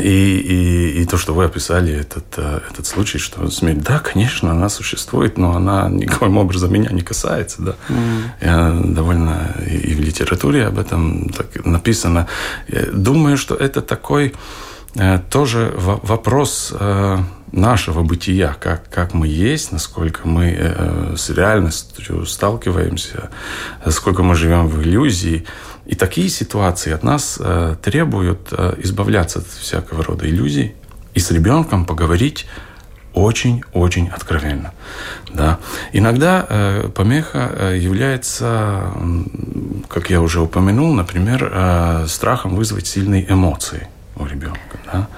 И, 0.03 0.39
и, 0.39 1.03
и 1.03 1.07
то, 1.07 1.19
что 1.19 1.35
вы 1.35 1.45
описали, 1.45 1.93
этот, 1.93 2.25
э, 2.37 2.61
этот 2.71 2.87
случай, 2.87 3.19
что 3.19 3.51
смерть, 3.51 3.83
да, 3.83 3.99
конечно, 3.99 4.51
она 4.51 4.69
существует, 4.69 5.39
но 5.39 5.57
она 5.57 5.89
никоим 5.89 6.39
образом 6.39 6.73
меня 6.73 6.91
не 6.91 7.03
касается. 7.03 7.63
Да. 7.63 7.75
Mm. 7.89 8.23
Я 8.41 8.95
довольно 8.95 9.55
и 9.67 9.95
в 9.95 10.01
литературе 10.01 10.67
об 10.67 10.79
этом 10.79 11.29
так 11.31 11.65
написано. 11.65 12.29
Я 12.69 12.87
думаю, 12.93 13.37
что 13.37 13.55
это 13.55 13.83
такой 13.83 14.35
э, 14.95 15.19
тоже 15.31 15.73
вопрос 15.77 16.73
э, 16.79 17.19
нашего 17.53 18.03
бытия, 18.03 18.57
как, 18.59 18.89
как 18.89 19.15
мы 19.15 19.27
есть, 19.27 19.73
насколько 19.73 20.27
мы 20.27 20.55
э, 20.57 21.15
с 21.17 21.31
реальностью 21.31 22.25
сталкиваемся, 22.25 23.31
сколько 23.91 24.23
мы 24.23 24.35
живем 24.35 24.69
в 24.69 24.83
иллюзии. 24.83 25.45
И 25.93 25.95
такие 25.95 26.31
ситуации 26.31 26.91
от 26.91 27.03
нас 27.03 27.37
э, 27.39 27.77
требуют 27.83 28.49
э, 28.51 28.77
избавляться 28.79 29.41
от 29.41 29.47
всякого 29.47 30.03
рода 30.03 30.27
иллюзий 30.27 30.75
и 31.13 31.21
с 31.21 31.31
ребенком 31.31 31.85
поговорить 31.85 32.47
очень-очень 33.13 34.09
откровенно. 34.09 34.73
Да. 35.35 35.59
Иногда 35.93 36.47
э, 36.49 36.89
помеха 36.95 37.51
э, 37.53 37.79
является, 37.79 38.91
как 39.89 40.09
я 40.09 40.23
уже 40.23 40.41
упомянул, 40.41 40.95
например, 40.95 41.53
э, 41.53 42.07
страхом 42.09 42.57
вызвать 42.57 42.87
сильные 42.87 43.31
эмоции 43.31 43.87
ребенка. 44.27 44.79
Да? 44.93 45.09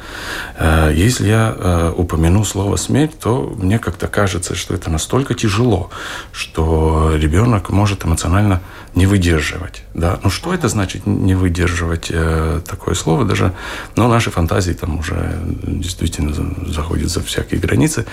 Э, 0.57 0.93
если 0.95 1.29
я 1.29 1.55
э, 1.57 1.93
упомяну 1.97 2.45
слово 2.45 2.77
смерть, 2.77 3.19
то 3.19 3.55
мне 3.59 3.79
как-то 3.79 4.07
кажется, 4.07 4.55
что 4.55 4.75
это 4.75 4.91
настолько 4.91 5.35
тяжело, 5.35 5.91
что 6.33 7.13
ребенок 7.17 7.71
может 7.71 8.05
эмоционально 8.05 8.61
не 8.95 9.07
выдерживать. 9.07 9.83
Да? 9.95 10.19
Ну 10.23 10.31
что 10.31 10.55
это 10.55 10.69
значит 10.69 11.07
не 11.07 11.35
выдерживать 11.35 12.09
э, 12.11 12.61
такое 12.67 12.95
слово? 12.95 13.25
Даже 13.25 13.53
ну, 13.97 14.09
наши 14.09 14.31
фантазии 14.31 14.73
там 14.73 14.99
уже 14.99 15.39
действительно 15.63 16.33
заходят 16.67 17.11
за 17.11 17.21
всякие 17.23 17.61
границы. 17.61 18.07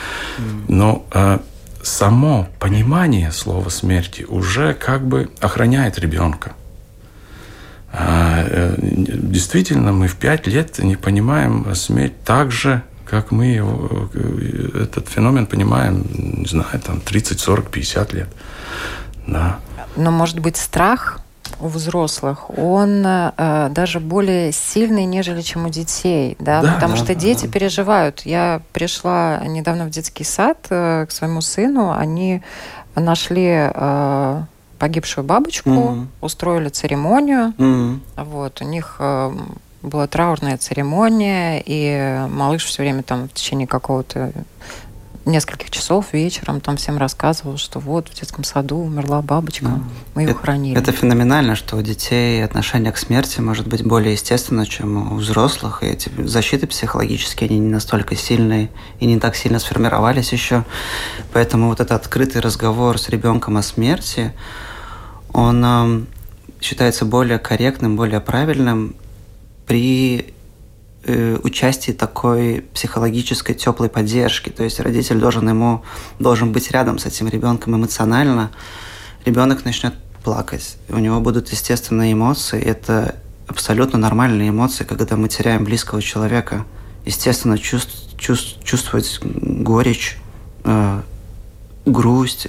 Но 0.68 1.06
само 1.84 2.48
понимание 2.60 3.32
слова 3.32 3.70
смерти 3.70 4.24
уже 4.28 4.74
как 4.74 5.08
бы 5.08 5.30
охраняет 5.40 5.98
ребенка. 6.00 6.54
А, 7.94 8.44
э, 8.48 8.76
действительно, 8.80 9.92
мы 9.92 10.08
в 10.08 10.16
пять 10.16 10.48
лет 10.48 10.80
не 10.80 10.96
понимаем 10.96 11.76
смерть 11.76 12.14
так 12.24 12.52
же, 12.52 12.84
как 13.06 13.32
мы 13.32 13.48
его, 13.48 14.10
э, 14.14 14.84
этот 14.84 15.10
феномен 15.10 15.46
понимаем, 15.46 16.06
не 16.14 16.48
знаю, 16.48 16.80
там 16.86 17.02
30, 17.02 17.40
40, 17.40 17.70
50 17.70 18.14
лет. 18.14 18.30
Да. 19.28 19.60
Но, 19.98 20.12
может 20.12 20.40
быть, 20.40 20.56
страх 20.56 21.20
у 21.60 21.68
взрослых, 21.68 22.50
он 22.58 23.04
э, 23.06 23.70
даже 23.72 24.00
более 24.00 24.52
сильный, 24.52 25.06
нежели 25.06 25.42
чем 25.42 25.66
у 25.66 25.70
детей, 25.70 26.38
да, 26.40 26.62
да 26.62 26.74
потому 26.74 26.96
да, 26.96 27.04
что 27.04 27.14
дети 27.14 27.46
да. 27.46 27.52
переживают. 27.52 28.22
Я 28.22 28.62
пришла 28.72 29.42
недавно 29.46 29.86
в 29.86 29.90
детский 29.90 30.24
сад 30.24 30.58
э, 30.70 31.06
к 31.08 31.12
своему 31.12 31.42
сыну, 31.42 31.92
они 31.92 32.42
нашли 32.96 33.70
э, 33.74 34.44
погибшую 34.82 35.24
бабочку, 35.24 35.70
mm-hmm. 35.70 36.08
устроили 36.22 36.70
церемонию. 36.70 37.54
Mm-hmm. 37.60 38.00
Вот, 38.18 38.62
у 38.62 38.66
них 38.66 38.96
э, 38.98 39.32
была 39.84 40.08
траурная 40.08 40.58
церемония, 40.58 41.62
и 41.64 42.26
малыш 42.28 42.66
все 42.66 42.82
время 42.82 43.04
там 43.04 43.30
в 43.30 43.34
течение 43.34 43.68
какого-то 43.68 44.34
нескольких 45.26 45.70
часов 45.70 46.14
вечером 46.14 46.62
там 46.62 46.78
всем 46.78 46.98
рассказывал, 46.98 47.58
что 47.58 47.80
вот 47.80 48.10
в 48.10 48.20
детском 48.20 48.44
саду 48.44 48.78
умерла 48.78 49.22
бабочка, 49.22 49.66
mm. 49.66 49.84
мы 50.16 50.22
ее 50.24 50.32
это, 50.32 50.40
хранили. 50.40 50.80
Это 50.80 50.92
феноменально, 50.92 51.56
что 51.56 51.78
у 51.78 51.82
детей 51.82 52.44
отношение 52.44 52.92
к 52.92 52.98
смерти 52.98 53.40
может 53.40 53.68
быть 53.68 53.86
более 53.86 54.14
естественно, 54.14 54.66
чем 54.66 55.14
у 55.14 55.16
взрослых, 55.18 55.84
и 55.84 55.88
эти 55.88 56.10
защиты 56.24 56.66
психологические, 56.66 57.50
они 57.50 57.60
не 57.60 57.70
настолько 57.70 58.16
сильные 58.16 58.70
и 59.00 59.06
не 59.06 59.20
так 59.20 59.36
сильно 59.36 59.60
сформировались 59.60 60.34
еще. 60.34 60.64
Поэтому 61.34 61.68
вот 61.68 61.80
этот 61.80 61.92
открытый 61.92 62.42
разговор 62.42 62.98
с 62.98 63.10
ребенком 63.10 63.58
о 63.58 63.62
смерти, 63.62 64.34
он 65.34 65.64
э, 65.66 66.02
считается 66.62 67.06
более 67.06 67.40
корректным, 67.40 67.96
более 67.96 68.22
правильным 68.22 68.96
при 69.66 70.34
э, 71.04 71.38
участии 71.44 71.92
такой 71.92 72.66
психологической 72.74 73.56
теплой 73.56 73.90
поддержки. 73.90 74.50
То 74.50 74.64
есть 74.64 74.80
родитель 74.80 75.20
должен 75.20 75.48
ему 75.50 75.84
должен 76.20 76.52
быть 76.52 76.72
рядом 76.72 77.00
с 77.00 77.06
этим 77.06 77.28
ребенком 77.28 77.76
эмоционально. 77.76 78.52
Ребенок 79.26 79.66
начнет 79.66 79.94
плакать, 80.24 80.78
у 80.90 80.98
него 80.98 81.20
будут 81.20 81.50
естественные 81.50 82.14
эмоции. 82.14 82.62
Это 82.62 83.16
абсолютно 83.48 83.98
нормальные 84.00 84.50
эмоции, 84.50 84.84
когда 84.84 85.16
мы 85.16 85.30
теряем 85.30 85.64
близкого 85.64 86.02
человека. 86.02 86.66
Естественно, 87.06 87.58
чувств, 87.58 88.16
чувств, 88.18 88.64
чувствовать 88.64 89.20
горечь, 89.24 90.18
э, 90.64 91.02
грусть, 91.86 92.48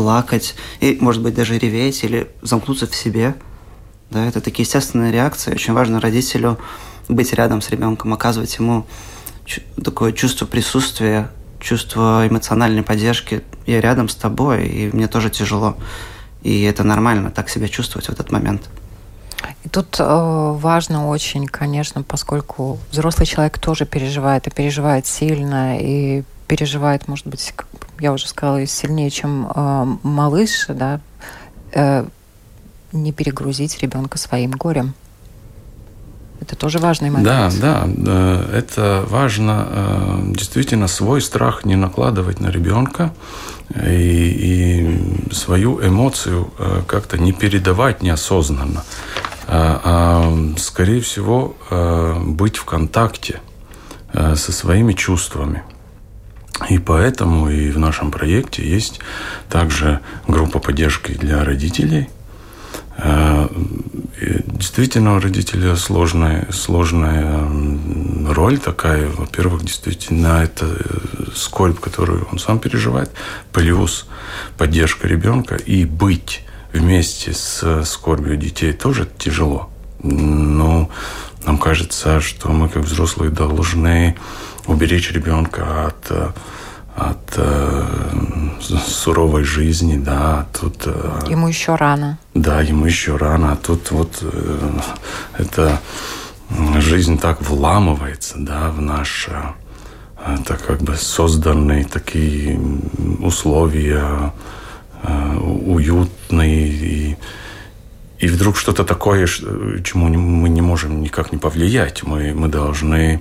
плакать, 0.00 0.54
и, 0.80 0.96
может 0.98 1.22
быть, 1.22 1.34
даже 1.34 1.58
реветь 1.58 2.04
или 2.04 2.30
замкнуться 2.40 2.86
в 2.86 2.94
себе. 2.94 3.34
Да, 4.08 4.24
это 4.24 4.40
такие 4.40 4.64
естественные 4.64 5.12
реакции. 5.12 5.52
Очень 5.52 5.74
важно 5.74 6.00
родителю 6.00 6.58
быть 7.06 7.34
рядом 7.34 7.60
с 7.60 7.68
ребенком, 7.68 8.14
оказывать 8.14 8.56
ему 8.56 8.86
такое 9.84 10.12
чувство 10.12 10.46
присутствия, 10.46 11.30
чувство 11.60 12.26
эмоциональной 12.26 12.82
поддержки. 12.82 13.42
Я 13.66 13.82
рядом 13.82 14.08
с 14.08 14.14
тобой, 14.14 14.66
и 14.66 14.90
мне 14.90 15.06
тоже 15.06 15.28
тяжело. 15.28 15.76
И 16.42 16.62
это 16.62 16.82
нормально, 16.82 17.30
так 17.30 17.50
себя 17.50 17.68
чувствовать 17.68 18.06
в 18.06 18.10
этот 18.10 18.32
момент. 18.32 18.70
И 19.64 19.68
тут 19.68 19.96
э, 19.98 20.04
важно 20.56 21.08
очень, 21.08 21.46
конечно, 21.46 22.02
поскольку 22.02 22.78
взрослый 22.90 23.26
человек 23.26 23.58
тоже 23.58 23.84
переживает, 23.84 24.46
и 24.46 24.50
переживает 24.50 25.06
сильно, 25.06 25.78
и 25.78 26.22
переживает, 26.46 27.06
может 27.06 27.26
быть, 27.26 27.52
я 28.00 28.12
уже 28.12 28.26
сказала, 28.26 28.64
сильнее, 28.66 29.10
чем 29.10 29.50
э, 29.54 29.86
малыш, 30.02 30.66
да, 30.68 31.00
э, 31.72 32.06
не 32.92 33.12
перегрузить 33.12 33.78
ребенка 33.80 34.18
своим 34.18 34.52
горем. 34.52 34.94
Это 36.40 36.56
тоже 36.56 36.78
важный 36.78 37.10
момент. 37.10 37.60
Да, 37.60 37.86
да, 37.86 38.44
это 38.52 39.04
важно. 39.08 39.66
Э, 39.68 40.22
действительно, 40.34 40.88
свой 40.88 41.20
страх 41.20 41.64
не 41.64 41.76
накладывать 41.76 42.40
на 42.40 42.48
ребенка 42.48 43.12
и, 43.74 45.28
и 45.28 45.32
свою 45.32 45.86
эмоцию 45.86 46.50
э, 46.58 46.82
как-то 46.86 47.18
не 47.18 47.32
передавать 47.32 48.02
неосознанно, 48.02 48.84
а, 49.46 49.80
а 49.84 50.58
скорее 50.58 51.02
всего 51.02 51.56
э, 51.70 52.18
быть 52.24 52.56
в 52.56 52.64
контакте 52.64 53.40
со 54.12 54.50
своими 54.50 54.92
чувствами. 54.92 55.62
И 56.68 56.78
поэтому 56.78 57.48
и 57.48 57.70
в 57.70 57.78
нашем 57.78 58.10
проекте 58.10 58.68
есть 58.68 59.00
также 59.48 60.00
группа 60.28 60.58
поддержки 60.58 61.12
для 61.12 61.44
родителей. 61.44 62.08
Э, 62.98 63.48
действительно, 64.46 65.16
у 65.16 65.20
родителя 65.20 65.74
сложная, 65.76 66.46
сложная 66.52 67.48
роль 68.28 68.58
такая. 68.58 69.08
Во-первых, 69.08 69.64
действительно, 69.64 70.42
это 70.42 70.66
э, 70.66 71.24
скорбь, 71.34 71.80
которую 71.80 72.28
он 72.30 72.38
сам 72.38 72.58
переживает, 72.58 73.10
плюс 73.52 74.06
поддержка 74.58 75.08
ребенка. 75.08 75.56
И 75.56 75.86
быть 75.86 76.44
вместе 76.72 77.32
с 77.32 77.84
скорбью 77.84 78.36
детей 78.36 78.72
тоже 78.72 79.08
тяжело. 79.18 79.70
Но 80.02 80.90
нам 81.44 81.58
кажется, 81.58 82.20
что 82.20 82.48
мы, 82.50 82.68
как 82.68 82.84
взрослые, 82.84 83.30
должны 83.30 84.16
уберечь 84.70 85.12
ребенка 85.12 85.86
от 85.86 86.34
от 86.96 87.34
э, 87.36 87.84
суровой 88.60 89.44
жизни, 89.44 89.96
да, 89.96 90.46
тут... 90.60 90.82
Э, 90.86 91.20
ему 91.28 91.48
еще 91.48 91.74
рано. 91.74 92.18
Да, 92.34 92.60
ему 92.60 92.84
еще 92.84 93.16
рано, 93.16 93.52
а 93.52 93.56
тут 93.56 93.90
вот 93.90 94.18
э, 94.20 94.70
эта 95.38 95.80
жизнь 96.76 97.18
так 97.18 97.40
вламывается, 97.40 98.34
да, 98.36 98.70
в 98.70 98.82
наш, 98.82 99.28
э, 99.28 100.36
так 100.46 100.62
как 100.66 100.82
бы 100.82 100.94
созданные 100.96 101.84
такие 101.84 102.60
условия 103.20 104.32
э, 105.02 105.36
уютные 105.38 106.68
и 106.68 107.16
и 108.18 108.28
вдруг 108.28 108.58
что-то 108.58 108.84
такое, 108.84 109.26
чему 109.26 110.08
мы 110.08 110.50
не 110.50 110.60
можем 110.60 111.00
никак 111.00 111.32
не 111.32 111.38
повлиять. 111.38 112.02
Мы, 112.02 112.34
мы 112.34 112.48
должны 112.48 113.14
э, 113.14 113.20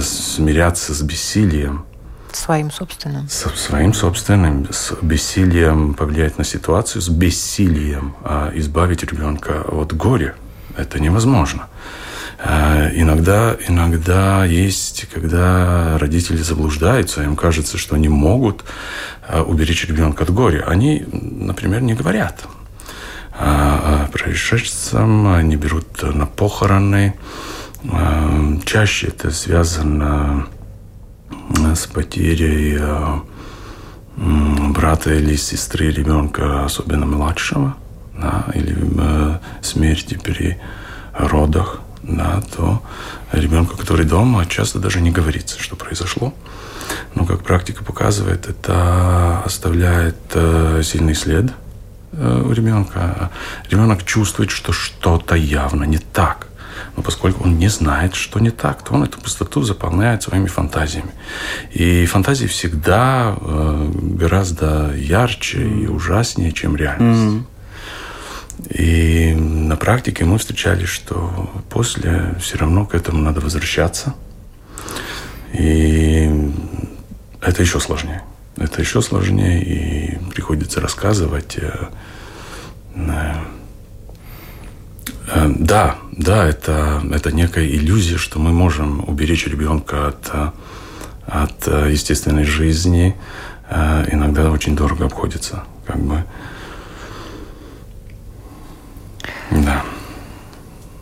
смиряться 0.00 0.94
с 0.94 1.02
бессилием. 1.02 1.84
Своим 2.32 2.70
собственным. 2.70 3.28
С 3.28 3.44
своим 3.54 3.92
собственным, 3.92 4.66
с 4.72 4.94
бессилием 5.02 5.94
повлиять 5.94 6.38
на 6.38 6.44
ситуацию, 6.44 7.02
с 7.02 7.08
бессилием 7.08 8.16
э, 8.24 8.52
избавить 8.54 9.02
ребенка 9.02 9.62
от 9.62 9.94
горя. 9.94 10.34
Это 10.76 10.98
невозможно. 10.98 11.68
Э, 12.38 12.90
иногда, 12.94 13.54
иногда 13.68 14.46
есть, 14.46 15.06
когда 15.12 15.98
родители 15.98 16.38
заблуждаются, 16.38 17.22
им 17.22 17.36
кажется, 17.36 17.76
что 17.76 17.96
они 17.96 18.08
могут 18.08 18.64
э, 19.28 19.40
уберечь 19.40 19.86
ребенка 19.86 20.24
от 20.24 20.30
горя. 20.30 20.64
Они, 20.66 21.04
например, 21.12 21.82
не 21.82 21.94
говорят 21.94 22.44
а, 23.34 24.06
а 24.06 24.10
происшедшим, 24.10 25.28
они 25.28 25.56
берут 25.56 26.02
на 26.02 26.26
похороны. 26.26 27.14
А, 27.90 28.58
чаще 28.64 29.08
это 29.08 29.30
связано 29.30 30.46
с 31.74 31.86
потерей 31.86 32.78
брата 34.16 35.14
или 35.14 35.36
сестры 35.36 35.90
ребенка, 35.90 36.64
особенно 36.64 37.06
младшего, 37.06 37.76
да, 38.14 38.46
или 38.54 38.76
смерти 39.62 40.18
при 40.22 40.58
родах. 41.14 41.80
да, 42.02 42.42
то 42.54 42.82
ребенку, 43.32 43.76
который 43.76 44.04
дома, 44.04 44.44
часто 44.46 44.78
даже 44.78 45.00
не 45.00 45.10
говорится, 45.10 45.60
что 45.60 45.76
произошло. 45.76 46.34
Но, 47.14 47.24
как 47.24 47.42
практика 47.42 47.84
показывает, 47.84 48.48
это 48.48 49.40
оставляет 49.44 50.16
э, 50.34 50.82
сильный 50.84 51.14
след 51.14 51.52
э, 52.12 52.42
у 52.44 52.52
ребенка. 52.52 53.30
Ребенок 53.70 54.04
чувствует, 54.04 54.50
что 54.50 54.72
что-то 54.72 55.36
явно 55.36 55.84
не 55.84 55.98
так. 55.98 56.48
Но 56.96 57.02
поскольку 57.02 57.44
он 57.44 57.58
не 57.58 57.68
знает, 57.68 58.14
что 58.14 58.40
не 58.40 58.50
так, 58.50 58.82
то 58.82 58.94
он 58.94 59.04
эту 59.04 59.20
пустоту 59.20 59.62
заполняет 59.62 60.22
своими 60.22 60.46
фантазиями. 60.46 61.10
И 61.70 62.06
фантазии 62.06 62.46
всегда 62.46 63.36
э, 63.40 63.90
гораздо 63.94 64.94
ярче 64.94 65.66
и 65.66 65.86
ужаснее, 65.86 66.52
чем 66.52 66.76
реальность. 66.76 67.20
Mm-hmm. 67.20 67.42
И 68.70 69.34
на 69.34 69.76
практике 69.76 70.24
мы 70.24 70.38
встречали, 70.38 70.84
что 70.84 71.50
после 71.68 72.34
все 72.40 72.58
равно 72.58 72.86
к 72.86 72.94
этому 72.94 73.20
надо 73.20 73.40
возвращаться. 73.40 74.14
И 75.52 76.30
это 77.40 77.62
еще 77.62 77.80
сложнее. 77.80 78.22
Это 78.56 78.80
еще 78.80 79.02
сложнее, 79.02 79.62
и 79.62 80.18
приходится 80.30 80.80
рассказывать. 80.80 81.56
Э, 81.58 81.88
э, 82.94 83.34
да, 85.26 85.96
да, 86.12 86.46
это, 86.46 87.02
это 87.12 87.32
некая 87.32 87.66
иллюзия, 87.66 88.16
что 88.16 88.38
мы 88.38 88.52
можем 88.52 89.08
уберечь 89.08 89.46
ребенка 89.46 90.08
от, 90.08 90.52
от 91.26 91.66
естественной 91.66 92.44
жизни. 92.44 93.16
Э, 93.72 94.04
иногда 94.10 94.50
очень 94.50 94.76
дорого 94.76 95.06
обходится. 95.06 95.64
Как 95.86 95.98
бы. 95.98 96.24
Да. 99.50 99.82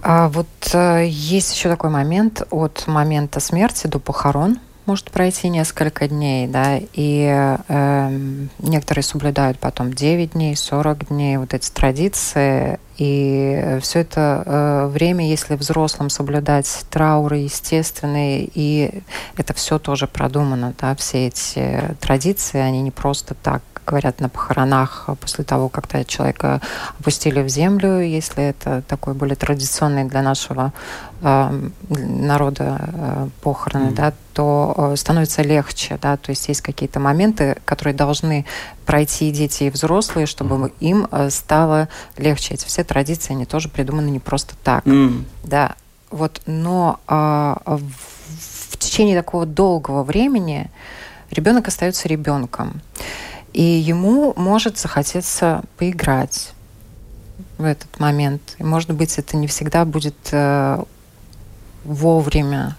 А 0.03 0.29
вот 0.29 0.47
э, 0.73 1.07
есть 1.09 1.55
еще 1.55 1.69
такой 1.69 1.91
момент 1.91 2.43
от 2.51 2.87
момента 2.87 3.41
смерти 3.41 3.87
до 3.87 3.99
похорон 3.99 4.59
может 4.87 5.11
пройти 5.11 5.49
несколько 5.49 6.09
дней, 6.09 6.49
да, 6.49 6.81
и 6.95 7.59
э, 7.69 8.19
некоторые 8.59 9.05
соблюдают 9.05 9.59
потом 9.59 9.93
9 9.93 10.33
дней, 10.33 10.57
40 10.57 11.09
дней, 11.09 11.37
вот 11.37 11.55
эти 11.55 11.71
традиции, 11.71 12.81
и 13.01 13.79
все 13.81 14.01
это 14.01 14.43
э, 14.45 14.87
время, 14.89 15.27
если 15.27 15.55
взрослым 15.55 16.11
соблюдать 16.11 16.85
трауры 16.91 17.39
естественные, 17.39 18.47
и 18.53 19.03
это 19.39 19.55
все 19.55 19.79
тоже 19.79 20.07
продумано, 20.07 20.75
да, 20.79 20.95
все 20.97 21.29
эти 21.29 21.97
традиции, 21.99 22.59
они 22.59 22.83
не 22.83 22.91
просто 22.91 23.35
так 23.35 23.63
говорят 23.87 24.21
на 24.21 24.29
похоронах 24.29 25.09
после 25.21 25.45
того, 25.45 25.69
когда 25.69 26.05
человека 26.05 26.61
опустили 26.99 27.43
в 27.43 27.49
землю, 27.49 28.01
если 28.01 28.45
это 28.45 28.83
такой 28.87 29.15
более 29.15 29.37
традиционный 29.37 30.05
для 30.05 30.23
нашего 30.23 30.73
э, 31.23 31.69
народа 31.89 32.81
э, 32.81 33.29
похороны, 33.41 33.89
mm. 33.91 33.95
да, 33.95 34.13
то 34.33 34.75
э, 34.77 34.97
становится 34.97 35.43
легче, 35.43 35.99
да, 36.01 36.17
то 36.17 36.31
есть 36.31 36.49
есть 36.49 36.61
какие-то 36.61 37.01
моменты, 37.01 37.57
которые 37.65 37.95
должны 37.95 38.47
пройти 38.87 39.31
дети 39.33 39.65
и 39.65 39.71
взрослые, 39.71 40.27
чтобы 40.27 40.55
mm. 40.55 40.73
им 40.81 41.09
э, 41.11 41.31
стало 41.31 41.89
легче. 42.17 42.55
Эти 42.55 42.67
все 42.67 42.85
традиции, 42.91 43.33
они 43.33 43.47
тоже 43.47 43.69
придуманы 43.69 44.11
не 44.11 44.19
просто 44.19 44.57
так, 44.65 44.85
mm. 44.85 45.25
да, 45.45 45.77
вот, 46.11 46.43
но 46.47 46.99
э, 47.07 47.15
в, 47.67 47.83
в 48.73 48.77
течение 48.79 49.17
такого 49.17 49.47
долгого 49.47 50.03
времени 50.03 50.69
ребенок 51.31 51.69
остается 51.69 52.09
ребенком. 52.09 52.83
И 53.53 53.63
ему 53.63 54.35
может 54.37 54.77
захотеться 54.77 55.63
поиграть 55.77 56.53
в 57.59 57.65
этот 57.65 58.01
момент. 58.01 58.57
И, 58.59 58.65
может 58.65 58.93
быть, 58.93 59.19
это 59.19 59.37
не 59.37 59.47
всегда 59.47 59.85
будет 59.85 60.17
э, 60.33 60.83
вовремя 61.85 62.77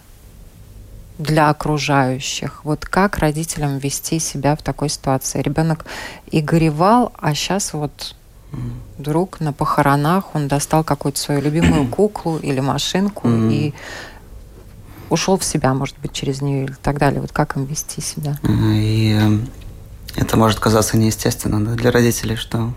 для 1.18 1.50
окружающих. 1.50 2.66
Вот 2.66 2.84
как 2.86 3.18
родителям 3.18 3.78
вести 3.78 4.20
себя 4.20 4.56
в 4.56 4.62
такой 4.62 4.90
ситуации? 4.90 5.42
Ребенок 5.42 5.86
и 6.30 6.42
горевал, 6.42 7.14
а 7.18 7.34
сейчас 7.34 7.74
вот 7.74 8.16
вдруг 8.98 9.40
на 9.40 9.54
похоронах 9.54 10.36
он 10.36 10.48
достал 10.48 10.84
какую-то 10.84 11.20
свою 11.20 11.42
любимую 11.42 11.88
куклу 11.92 12.38
или 12.38 12.60
машинку 12.60 13.30
и 13.30 13.74
ушел 15.10 15.38
в 15.38 15.44
себя, 15.44 15.74
может 15.74 15.98
быть, 16.00 16.14
через 16.14 16.42
нее 16.42 16.66
или 16.66 16.76
так 16.82 16.98
далее. 16.98 17.22
Вот 17.22 17.32
как 17.32 17.58
им 17.58 17.66
вести 17.66 18.02
себя? 18.02 18.38
И 18.44 19.18
эм, 19.20 19.48
это 20.16 20.38
может 20.38 20.60
казаться 20.60 20.98
неестественно 20.98 21.64
да, 21.64 21.74
для 21.74 21.92
родителей, 21.92 22.36
что 22.36 22.74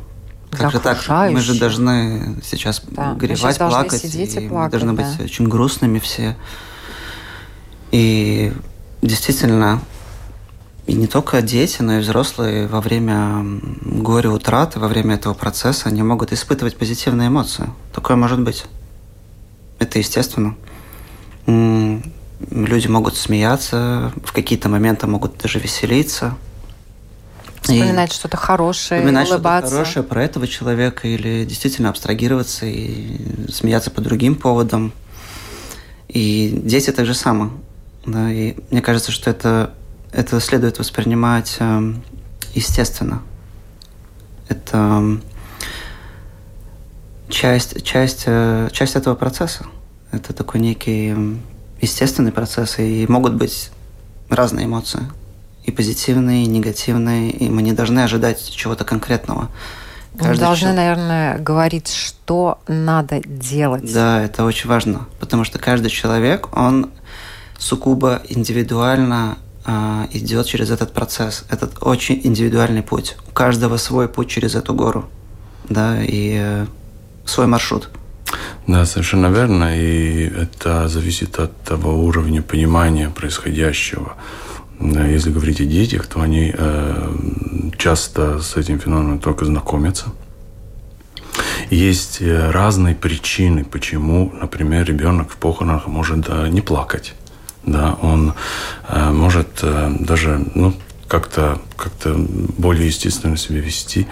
как 0.50 0.72
же 0.72 0.78
так? 0.78 0.98
Мы 1.30 1.40
же 1.40 1.58
должны 1.58 2.36
сейчас 2.44 2.82
да, 2.86 3.14
горевать, 3.14 3.58
плакать, 3.58 4.04
и, 4.04 4.24
и 4.24 4.48
плакать, 4.48 4.50
мы 4.50 4.70
должны 4.70 4.92
да. 4.92 5.02
быть 5.02 5.20
очень 5.20 5.48
грустными 5.48 5.98
все. 5.98 6.36
И 7.90 8.52
действительно, 9.02 9.80
и 10.86 10.94
не 10.94 11.06
только 11.06 11.40
дети, 11.42 11.82
но 11.82 11.98
и 11.98 12.00
взрослые 12.00 12.66
во 12.66 12.80
время 12.80 13.44
горя 13.82 14.30
утраты, 14.30 14.78
во 14.78 14.88
время 14.88 15.14
этого 15.14 15.34
процесса, 15.34 15.88
они 15.88 16.02
могут 16.02 16.32
испытывать 16.32 16.76
позитивные 16.76 17.28
эмоции. 17.28 17.70
Такое 17.92 18.16
может 18.16 18.40
быть. 18.40 18.64
Это 19.78 19.98
естественно. 19.98 20.56
Люди 21.46 22.88
могут 22.88 23.16
смеяться, 23.16 24.12
в 24.24 24.32
какие-то 24.32 24.68
моменты 24.68 25.06
могут 25.06 25.38
даже 25.38 25.58
веселиться– 25.58 26.36
Вспоминать 27.64 28.12
что-то 28.12 28.36
хорошее, 28.36 29.00
вспоминать 29.00 29.30
улыбаться. 29.30 29.68
что-то 29.68 29.84
хорошее 29.84 30.04
про 30.04 30.22
этого 30.22 30.46
человека 30.46 31.08
или 31.08 31.46
действительно 31.46 31.88
абстрагироваться 31.88 32.66
и 32.66 33.50
смеяться 33.50 33.90
по 33.90 34.02
другим 34.02 34.34
поводам. 34.34 34.92
И 36.08 36.60
дети 36.62 36.90
так 36.90 37.06
же 37.06 37.14
само. 37.14 37.52
Да, 38.04 38.30
и 38.30 38.56
мне 38.70 38.82
кажется, 38.82 39.12
что 39.12 39.30
это, 39.30 39.72
это 40.14 40.40
следует 40.40 40.78
воспринимать 40.78 41.56
э, 41.58 41.94
естественно. 42.54 43.22
Это 44.48 45.02
э, 45.02 45.16
часть, 47.28 47.82
часть, 47.84 48.24
э, 48.26 48.68
часть 48.72 48.94
этого 48.94 49.16
процесса. 49.16 49.66
Это 50.12 50.32
такой 50.32 50.60
некий 50.60 51.14
э, 51.16 51.34
естественный 51.80 52.30
процесс, 52.30 52.78
и 52.78 53.06
могут 53.08 53.34
быть 53.34 53.70
разные 54.28 54.66
эмоции 54.66 55.02
и 55.64 55.72
позитивные, 55.72 56.44
и 56.44 56.46
негативные, 56.46 57.30
и 57.30 57.48
мы 57.48 57.62
не 57.62 57.72
должны 57.72 58.00
ожидать 58.00 58.50
чего-то 58.50 58.84
конкретного. 58.84 59.48
Каждый 60.16 60.30
мы 60.30 60.36
должны, 60.36 60.60
человек... 60.60 60.76
наверное, 60.76 61.38
говорить, 61.38 61.88
что 61.88 62.58
надо 62.68 63.20
делать. 63.24 63.92
Да, 63.92 64.22
это 64.22 64.44
очень 64.44 64.68
важно, 64.68 65.08
потому 65.18 65.42
что 65.42 65.58
каждый 65.58 65.88
человек, 65.88 66.56
он 66.56 66.90
суккубо 67.58 68.22
индивидуально 68.28 69.38
э, 69.66 70.06
идет 70.12 70.46
через 70.46 70.70
этот 70.70 70.92
процесс. 70.92 71.44
Этот 71.50 71.78
очень 71.80 72.20
индивидуальный 72.24 72.82
путь. 72.82 73.16
У 73.28 73.32
каждого 73.32 73.76
свой 73.76 74.08
путь 74.08 74.28
через 74.28 74.54
эту 74.54 74.74
гору, 74.74 75.04
да, 75.68 76.02
и 76.02 76.36
э, 76.38 76.66
свой 77.24 77.46
маршрут. 77.46 77.90
Да, 78.66 78.86
совершенно 78.86 79.26
верно, 79.26 79.76
и 79.78 80.26
это 80.26 80.88
зависит 80.88 81.38
от 81.38 81.56
того 81.62 82.04
уровня 82.04 82.42
понимания 82.42 83.10
происходящего. 83.10 84.14
Если 84.80 85.30
говорить 85.30 85.60
о 85.60 85.64
детях, 85.64 86.06
то 86.06 86.20
они 86.20 86.52
э, 86.56 87.16
часто 87.78 88.40
с 88.40 88.56
этим 88.56 88.80
феноменом 88.80 89.20
только 89.20 89.44
знакомятся. 89.44 90.06
Есть 91.70 92.20
э, 92.20 92.50
разные 92.50 92.94
причины, 92.94 93.64
почему, 93.64 94.32
например, 94.40 94.84
ребенок 94.84 95.30
в 95.30 95.36
похоронах 95.36 95.86
может 95.86 96.28
не 96.50 96.60
плакать. 96.60 97.14
Да, 97.66 97.96
он 98.02 98.34
э, 98.88 99.10
может 99.10 99.64
даже 100.00 100.44
ну, 100.54 100.74
как-то 101.08 101.60
как 101.76 101.92
более 102.58 102.86
естественно 102.86 103.36
себя 103.36 103.60
вести. 103.60 104.06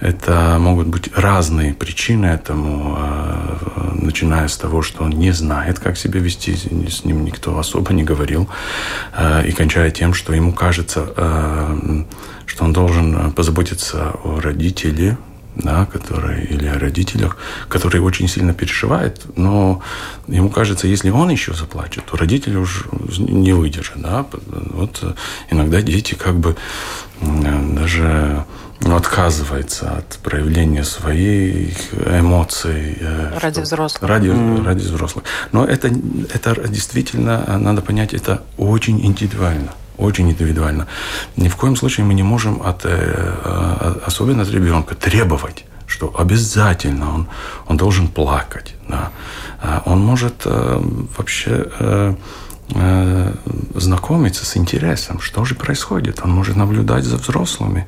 Это 0.00 0.56
могут 0.60 0.86
быть 0.86 1.10
разные 1.16 1.74
причины 1.74 2.26
этому, 2.26 2.96
э, 2.98 3.90
начиная 3.94 4.46
с 4.46 4.56
того, 4.56 4.80
что 4.80 5.02
он 5.02 5.10
не 5.10 5.32
знает, 5.32 5.80
как 5.80 5.98
себя 5.98 6.20
вести, 6.20 6.54
с 6.54 7.04
ним 7.04 7.24
никто 7.24 7.58
особо 7.58 7.92
не 7.92 8.04
говорил, 8.04 8.48
э, 9.16 9.48
и 9.48 9.52
кончая 9.52 9.90
тем, 9.90 10.14
что 10.14 10.32
ему 10.32 10.52
кажется, 10.52 11.12
э, 11.16 12.04
что 12.46 12.64
он 12.64 12.72
должен 12.72 13.32
позаботиться 13.32 14.12
о 14.22 14.40
родителе, 14.40 15.18
да, 15.58 15.86
которые, 15.86 16.44
или 16.44 16.66
о 16.66 16.78
родителях, 16.78 17.36
которые 17.68 18.02
очень 18.02 18.28
сильно 18.28 18.54
переживают, 18.54 19.22
но 19.36 19.82
ему 20.26 20.50
кажется, 20.50 20.86
если 20.86 21.10
он 21.10 21.30
еще 21.30 21.52
заплачет, 21.52 22.04
то 22.06 22.16
родители 22.16 22.56
уже 22.56 22.84
не 23.18 23.52
выдержат. 23.52 24.00
Да? 24.00 24.26
Вот 24.46 25.02
иногда 25.50 25.82
дети 25.82 26.14
как 26.14 26.36
бы 26.36 26.56
даже 27.20 28.44
ну, 28.80 28.96
отказывается 28.96 29.96
от 29.98 30.18
проявления 30.22 30.84
своих 30.84 31.92
эмоций. 31.92 32.96
Э, 33.00 33.38
ради 33.40 33.60
взрослых. 33.60 34.08
Ради, 34.08 34.28
mm. 34.28 34.64
ради 34.64 34.82
взрослых. 34.82 35.24
Но 35.50 35.64
это, 35.64 35.88
это 36.32 36.68
действительно, 36.68 37.58
надо 37.58 37.82
понять, 37.82 38.14
это 38.14 38.44
очень 38.56 39.04
индивидуально. 39.04 39.72
Очень 39.98 40.30
индивидуально. 40.30 40.86
Ни 41.36 41.48
в 41.48 41.56
коем 41.56 41.76
случае 41.76 42.06
мы 42.06 42.14
не 42.14 42.22
можем, 42.22 42.62
от, 42.64 42.82
э, 42.84 43.94
особенно 44.06 44.42
от 44.42 44.50
ребенка, 44.50 44.94
требовать 44.94 45.64
что 45.88 46.14
обязательно 46.16 47.14
он, 47.14 47.28
он 47.66 47.76
должен 47.76 48.08
плакать. 48.08 48.74
Да. 48.88 49.10
А 49.60 49.82
он 49.86 50.04
может 50.04 50.42
э, 50.44 50.80
вообще 51.16 51.66
э, 51.78 52.14
э, 52.74 53.34
знакомиться 53.74 54.44
с 54.44 54.56
интересом, 54.56 55.20
что 55.20 55.44
же 55.44 55.54
происходит. 55.54 56.20
Он 56.22 56.30
может 56.30 56.56
наблюдать 56.56 57.04
за 57.04 57.16
взрослыми. 57.16 57.86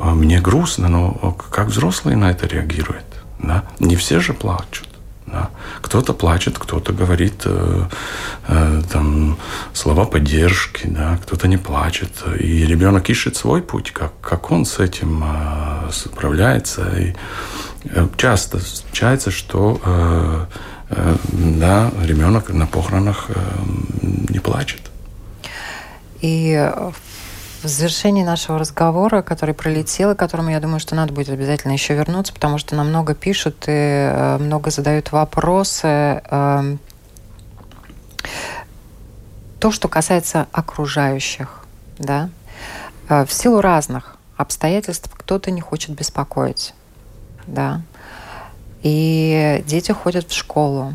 А 0.00 0.14
мне 0.14 0.40
грустно, 0.40 0.88
но 0.88 1.36
как 1.50 1.68
взрослые 1.68 2.16
на 2.16 2.30
это 2.30 2.46
реагируют? 2.46 3.06
Да? 3.38 3.64
Не 3.78 3.96
все 3.96 4.20
же 4.20 4.34
плачут. 4.34 4.88
Кто-то 5.84 6.14
плачет, 6.14 6.58
кто-то 6.58 6.94
говорит 6.94 7.42
э, 7.44 7.88
э, 8.48 8.82
там, 8.90 9.36
слова 9.74 10.06
поддержки, 10.06 10.86
да? 10.86 11.18
кто-то 11.22 11.46
не 11.46 11.58
плачет. 11.58 12.10
И 12.40 12.64
ребенок 12.64 13.10
ищет 13.10 13.36
свой 13.36 13.60
путь, 13.60 13.90
как, 13.90 14.12
как 14.22 14.50
он 14.50 14.64
с 14.64 14.78
этим 14.78 15.22
э, 15.22 15.90
справляется. 15.92 16.88
И 16.98 17.14
э, 17.84 18.08
часто 18.16 18.60
случается, 18.60 19.30
что 19.30 19.78
э, 19.84 20.46
э, 20.88 21.16
да, 21.32 21.90
ребенок 22.02 22.48
на 22.48 22.66
похоронах 22.66 23.26
э, 23.28 23.34
не 24.30 24.38
плачет. 24.38 24.80
И 26.22 26.72
в 26.92 27.13
завершении 27.68 28.22
нашего 28.22 28.58
разговора, 28.58 29.22
который 29.22 29.54
пролетел, 29.54 30.12
и 30.12 30.14
которому, 30.14 30.50
я 30.50 30.60
думаю, 30.60 30.80
что 30.80 30.94
надо 30.94 31.12
будет 31.12 31.28
обязательно 31.28 31.72
еще 31.72 31.94
вернуться, 31.94 32.32
потому 32.32 32.58
что 32.58 32.74
нам 32.74 32.88
много 32.88 33.14
пишут 33.14 33.64
и 33.66 33.72
э, 33.72 34.38
много 34.38 34.70
задают 34.70 35.12
вопросы. 35.12 36.22
Э, 36.30 36.76
то, 39.60 39.70
что 39.70 39.88
касается 39.88 40.46
окружающих, 40.52 41.64
да, 41.98 42.28
э, 43.08 43.24
в 43.24 43.32
силу 43.32 43.60
разных 43.60 44.16
обстоятельств 44.36 45.10
кто-то 45.14 45.50
не 45.50 45.60
хочет 45.60 45.90
беспокоить, 45.90 46.74
да, 47.46 47.82
и 48.82 49.64
дети 49.66 49.92
ходят 49.92 50.28
в 50.28 50.34
школу, 50.34 50.94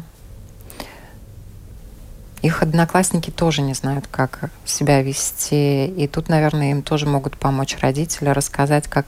их 2.42 2.64
одноклассники 2.64 3.32
тоже 3.32 3.62
не 3.62 3.74
знают, 3.74 4.08
как 4.08 4.50
себя 4.66 5.02
вести. 5.02 5.88
И 5.88 6.08
тут, 6.08 6.30
наверное, 6.30 6.72
им 6.72 6.84
тоже 6.84 7.06
могут 7.06 7.38
помочь 7.38 7.78
родители, 7.82 8.30
рассказать, 8.30 8.88
как, 8.88 9.06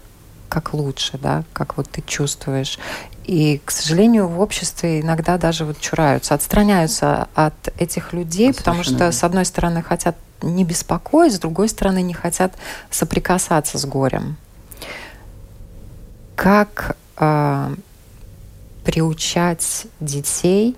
как 0.49 0.73
лучше, 0.73 1.17
да, 1.17 1.43
как 1.53 1.77
вот 1.77 1.89
ты 1.89 2.01
чувствуешь. 2.01 2.77
И, 3.25 3.61
к 3.63 3.71
сожалению, 3.71 4.27
в 4.27 4.41
обществе 4.41 4.99
иногда 4.99 5.37
даже 5.37 5.63
вот 5.63 5.79
чураются, 5.79 6.33
отстраняются 6.33 7.29
от 7.33 7.53
этих 7.77 8.13
людей, 8.13 8.53
потому 8.53 8.83
что, 8.83 9.11
с 9.11 9.23
одной 9.23 9.45
стороны, 9.45 9.81
хотят 9.81 10.17
не 10.41 10.63
беспокоить, 10.63 11.35
с 11.35 11.39
другой 11.39 11.69
стороны, 11.69 12.01
не 12.01 12.13
хотят 12.13 12.53
соприкасаться 12.89 13.77
с 13.77 13.85
горем. 13.85 14.37
Как 16.35 16.97
э, 17.17 17.75
приучать 18.83 19.85
детей 19.99 20.75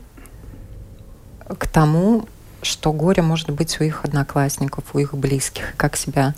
к 1.58 1.68
тому, 1.68 2.28
что 2.64 2.91
горе 2.91 3.22
может 3.22 3.49
быть 3.49 3.80
у 3.80 3.84
их 3.84 4.05
одноклассников, 4.05 4.84
у 4.93 4.99
их 4.99 5.14
близких, 5.14 5.76
как 5.78 5.95
себя 5.95 6.34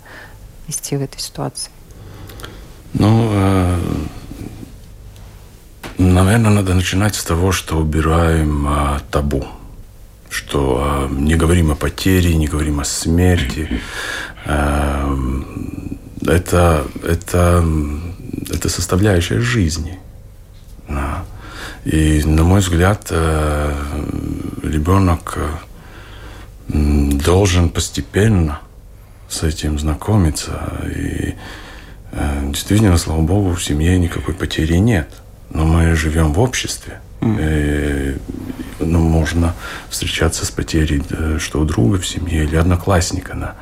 вести 0.66 0.96
в 0.96 1.02
этой 1.02 1.20
ситуации? 1.20 1.70
Ну, 2.94 3.30
э, 3.32 3.78
наверное, 5.98 6.50
надо 6.50 6.74
начинать 6.74 7.14
с 7.14 7.24
того, 7.24 7.52
что 7.52 7.76
убираем 7.76 8.66
э, 8.68 9.00
табу, 9.10 9.46
что 10.30 11.08
э, 11.10 11.14
не 11.14 11.34
говорим 11.34 11.70
о 11.70 11.74
потере, 11.74 12.34
не 12.34 12.46
говорим 12.46 12.80
о 12.80 12.84
смерти. 12.84 13.80
Э, 14.44 15.16
это, 16.26 16.86
это, 17.02 17.64
это 18.48 18.68
составляющая 18.68 19.40
жизни. 19.40 19.98
И, 21.84 22.22
на 22.24 22.42
мой 22.42 22.60
взгляд, 22.60 23.06
э, 23.10 23.72
ребенок 24.64 25.34
э, 25.36 25.48
должен 26.68 27.68
постепенно 27.70 28.60
с 29.28 29.42
этим 29.42 29.78
знакомиться. 29.78 30.72
И 30.94 31.34
э, 32.12 32.40
действительно, 32.50 32.96
слава 32.98 33.22
богу, 33.22 33.54
в 33.54 33.62
семье 33.62 33.98
никакой 33.98 34.34
потери 34.34 34.76
нет. 34.76 35.08
Но 35.50 35.64
мы 35.64 35.94
живем 35.94 36.32
в 36.32 36.40
обществе. 36.40 37.00
Mm. 37.20 37.38
И, 37.40 38.18
ну, 38.78 39.00
можно 39.00 39.54
встречаться 39.88 40.44
с 40.44 40.50
потерей, 40.50 41.02
э, 41.10 41.38
что 41.40 41.60
у 41.60 41.64
друга 41.64 41.98
в 41.98 42.06
семье 42.06 42.44
или 42.44 42.56
одноклассника. 42.56 43.34
Да. 43.34 43.54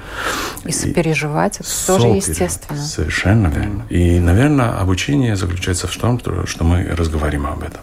И 0.64 0.72
сопереживать, 0.72 1.60
это 1.60 1.68
и 1.68 1.86
тоже 1.86 2.06
естественно. 2.08 2.82
Совершенно 2.82 3.48
верно. 3.48 3.86
И, 3.90 4.18
наверное, 4.18 4.78
обучение 4.78 5.36
заключается 5.36 5.86
в 5.86 5.96
том, 5.96 6.20
что 6.46 6.64
мы 6.64 6.84
разговариваем 6.84 7.52
об 7.52 7.62
этом. 7.62 7.80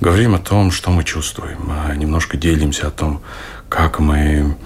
Говорим 0.00 0.34
о 0.34 0.38
том, 0.38 0.70
что 0.70 0.90
мы 0.90 1.04
чувствуем, 1.04 1.70
а 1.70 1.94
немножко 1.94 2.36
делимся 2.36 2.86
о 2.86 2.90
том, 2.90 3.20
как 3.68 3.98
мы, 3.98 4.56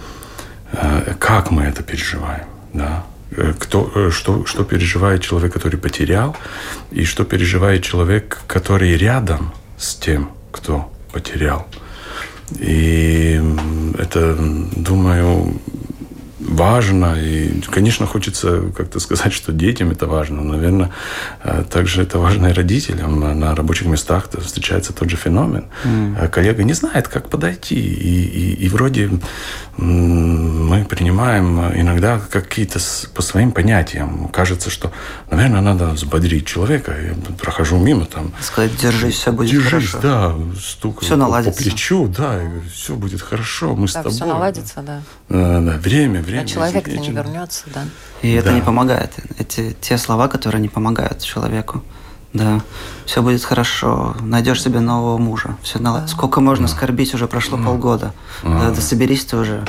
э, 0.72 1.14
как 1.18 1.50
мы 1.50 1.62
это 1.62 1.82
переживаем. 1.82 2.46
Да? 2.72 3.04
Э, 3.36 3.54
кто, 3.58 3.90
э, 3.94 4.10
что, 4.10 4.44
что 4.46 4.64
переживает 4.64 5.22
человек, 5.22 5.52
который 5.52 5.78
потерял, 5.78 6.36
и 6.90 7.04
что 7.04 7.24
переживает 7.24 7.82
человек, 7.82 8.40
который 8.46 8.96
рядом 8.96 9.52
с 9.78 9.94
тем, 9.94 10.30
кто 10.50 10.92
потерял. 11.12 11.66
И 12.58 13.40
это, 13.98 14.36
думаю, 14.76 15.60
важно. 16.40 17.16
И, 17.18 17.41
конечно, 17.70 18.06
хочется 18.06 18.62
как-то 18.76 19.00
сказать, 19.00 19.32
что 19.32 19.52
детям 19.52 19.90
это 19.90 20.06
важно. 20.06 20.42
Наверное, 20.42 20.90
э, 21.42 21.64
также 21.70 22.02
это 22.02 22.18
важно 22.18 22.48
и 22.48 22.52
родителям. 22.52 23.20
На 23.38 23.54
рабочих 23.54 23.86
местах 23.86 24.28
встречается 24.40 24.92
тот 24.92 25.10
же 25.10 25.16
феномен. 25.16 25.66
Mm. 25.84 26.28
Коллега 26.28 26.64
не 26.64 26.72
знает, 26.72 27.08
как 27.08 27.28
подойти. 27.28 27.76
И, 27.76 28.22
и, 28.24 28.64
и 28.64 28.68
вроде 28.68 29.10
мы 29.76 30.84
принимаем 30.84 31.60
иногда 31.74 32.20
какие-то 32.30 32.78
по 33.14 33.22
своим 33.22 33.52
понятиям. 33.52 34.28
Кажется, 34.28 34.70
что, 34.70 34.92
наверное, 35.30 35.60
надо 35.60 35.88
взбодрить 35.88 36.46
человека. 36.46 36.94
Я 37.00 37.14
прохожу 37.36 37.78
мимо 37.78 38.04
там. 38.04 38.32
Сказать, 38.40 38.76
держись, 38.80 39.14
все 39.14 39.32
будет 39.32 39.50
держись, 39.50 39.90
хорошо. 39.90 39.98
да, 40.02 40.34
стук 40.60 41.00
все 41.02 41.16
наладится. 41.16 41.58
по 41.58 41.62
плечу, 41.62 42.06
да, 42.08 42.40
все 42.72 42.94
будет 42.94 43.22
хорошо, 43.22 43.74
мы 43.74 43.86
да, 43.86 43.88
с 43.88 43.92
тобой. 43.94 44.12
Все 44.12 44.24
наладится, 44.26 44.82
да. 44.82 45.02
Да. 45.32 45.60
да. 45.60 45.78
Время, 45.78 46.22
время. 46.22 46.42
А 46.42 46.46
человек-то 46.46 46.96
не 46.96 47.10
вернется, 47.10 47.64
да. 47.74 47.84
И 48.22 48.32
это 48.32 48.52
не 48.52 48.60
помогает. 48.60 49.12
Эти 49.38 49.76
те 49.80 49.98
слова, 49.98 50.28
которые 50.28 50.60
не 50.60 50.68
помогают 50.68 51.22
человеку. 51.22 51.82
Да, 52.32 52.62
все 53.04 53.20
будет 53.20 53.44
хорошо. 53.44 54.16
Найдешь 54.20 54.62
себе 54.62 54.80
нового 54.80 55.18
мужа. 55.18 55.56
Все 55.62 55.78
нал... 55.78 56.08
Сколько 56.08 56.40
можно 56.40 56.66
скорбить, 56.66 57.12
уже 57.14 57.26
прошло 57.26 57.58
полгода. 57.58 58.14
Да, 58.42 58.70
да 58.70 58.80
соберись 58.80 59.26
ты 59.26 59.36
уже. 59.36 59.64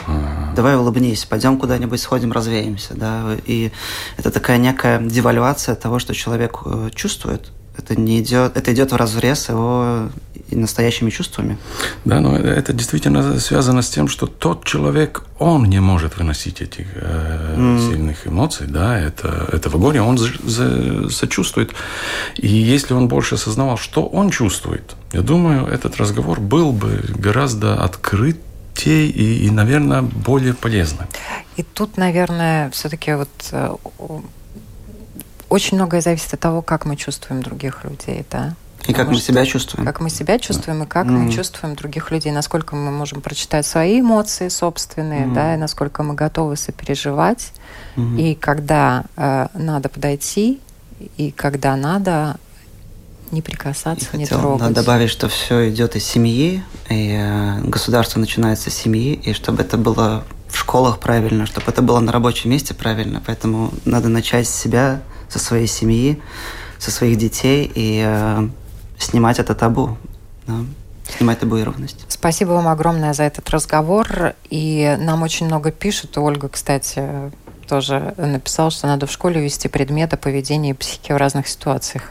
Давай 0.55 0.77
улыбнись, 0.77 1.25
пойдем 1.25 1.57
куда-нибудь 1.57 1.99
сходим, 1.99 2.31
развеемся. 2.31 2.93
Да? 2.93 3.35
И 3.45 3.71
это 4.17 4.31
такая 4.31 4.57
некая 4.57 4.99
девальвация 4.99 5.75
того, 5.75 5.99
что 5.99 6.13
человек 6.13 6.59
э, 6.65 6.89
чувствует. 6.95 7.51
Это 7.77 7.99
не 7.99 8.19
идет, 8.19 8.55
это 8.55 8.71
идет 8.71 8.91
в 8.91 8.95
разрез 8.95 9.49
его 9.49 10.09
настоящими 10.51 11.09
чувствами. 11.09 11.57
Да, 12.05 12.19
но 12.19 12.37
это 12.37 12.73
действительно 12.73 13.39
связано 13.39 13.81
с 13.81 13.89
тем, 13.89 14.07
что 14.07 14.27
тот 14.27 14.65
человек, 14.65 15.23
он 15.39 15.65
не 15.65 15.79
может 15.79 16.17
выносить 16.17 16.61
этих 16.61 16.85
э, 16.95 17.55
mm. 17.57 17.89
сильных 17.89 18.27
эмоций, 18.27 18.67
да, 18.67 18.99
это, 18.99 19.49
этого 19.51 19.77
горя, 19.77 20.03
он 20.03 20.17
за, 20.17 20.29
за, 20.43 21.09
сочувствует. 21.09 21.73
И 22.35 22.47
если 22.47 22.93
он 22.93 23.07
больше 23.07 23.35
осознавал, 23.35 23.77
что 23.77 24.05
он 24.05 24.29
чувствует, 24.29 24.95
я 25.11 25.21
думаю, 25.21 25.65
этот 25.65 25.97
разговор 25.97 26.39
был 26.39 26.71
бы 26.71 27.03
гораздо 27.15 27.83
открыт 27.83 28.37
и, 28.85 29.45
и, 29.45 29.49
наверное, 29.49 30.01
более 30.01 30.53
полезным. 30.53 31.07
И 31.55 31.63
тут, 31.63 31.97
наверное, 31.97 32.69
все-таки 32.71 33.13
вот 33.13 33.29
э, 33.51 33.75
очень 35.53 35.77
многое 35.77 36.01
зависит 36.01 36.33
от 36.33 36.39
того, 36.39 36.63
как 36.63 36.85
мы 36.85 36.95
чувствуем 36.95 37.43
других 37.43 37.83
людей, 37.83 38.25
да. 38.31 38.55
И 38.81 38.87
Потому 38.87 39.05
как 39.05 39.15
мы 39.15 39.21
себя 39.21 39.45
чувствуем. 39.45 39.85
Как 39.85 40.01
мы 40.01 40.09
себя 40.09 40.39
чувствуем 40.39 40.83
и 40.83 40.85
как 40.87 41.05
mm. 41.05 41.11
мы 41.11 41.31
чувствуем 41.31 41.75
других 41.75 42.09
людей, 42.09 42.31
насколько 42.31 42.75
мы 42.75 42.91
можем 42.91 43.21
прочитать 43.21 43.65
свои 43.65 44.01
эмоции 44.01 44.49
собственные, 44.49 45.27
mm. 45.27 45.33
да, 45.33 45.53
и 45.53 45.57
насколько 45.57 46.01
мы 46.01 46.15
готовы 46.15 46.57
сопереживать, 46.57 47.53
mm. 47.95 48.19
и 48.19 48.35
когда 48.35 49.05
э, 49.15 49.47
надо 49.53 49.89
подойти, 49.89 50.59
и 51.17 51.31
когда 51.31 51.75
надо 51.75 52.37
не 53.31 53.41
прикасаться, 53.41 54.09
и 54.13 54.17
не 54.17 54.25
хотел, 54.25 54.39
трогать. 54.39 54.61
Надо 54.61 54.75
добавить, 54.75 55.11
что 55.11 55.29
все 55.29 55.69
идет 55.69 55.95
из 55.95 56.03
семьи, 56.03 56.63
и 56.89 57.15
э, 57.15 57.61
государство 57.61 58.19
начинается 58.19 58.71
с 58.71 58.73
семьи, 58.73 59.13
и 59.13 59.33
чтобы 59.33 59.61
это 59.61 59.77
было 59.77 60.23
в 60.49 60.57
школах 60.57 60.99
правильно, 60.99 61.45
чтобы 61.45 61.67
это 61.69 61.83
было 61.83 61.99
на 61.99 62.11
рабочем 62.11 62.49
месте 62.49 62.73
правильно. 62.73 63.21
Поэтому 63.25 63.71
надо 63.85 64.09
начать 64.09 64.47
с 64.47 64.53
себя, 64.53 65.01
со 65.29 65.39
своей 65.39 65.67
семьи, 65.67 66.21
со 66.79 66.91
своих 66.91 67.17
детей 67.17 67.71
и 67.73 68.03
э, 68.05 68.47
снимать 68.97 69.39
это 69.39 69.55
табу. 69.55 69.97
Да? 70.47 70.55
снимать 71.17 71.39
табуированность. 71.39 72.05
Спасибо 72.07 72.51
вам 72.51 72.67
огромное 72.67 73.13
за 73.13 73.23
этот 73.23 73.49
разговор. 73.49 74.33
И 74.49 74.95
нам 74.99 75.21
очень 75.21 75.47
много 75.47 75.71
пишут. 75.71 76.17
Ольга, 76.17 76.49
кстати, 76.49 77.31
тоже 77.67 78.13
написала, 78.17 78.71
что 78.71 78.87
надо 78.87 79.05
в 79.05 79.11
школе 79.11 79.41
вести 79.41 79.67
предметы 79.67 80.17
поведения 80.17 80.71
и 80.71 80.73
психики 80.73 81.11
в 81.11 81.17
разных 81.17 81.47
ситуациях. 81.47 82.03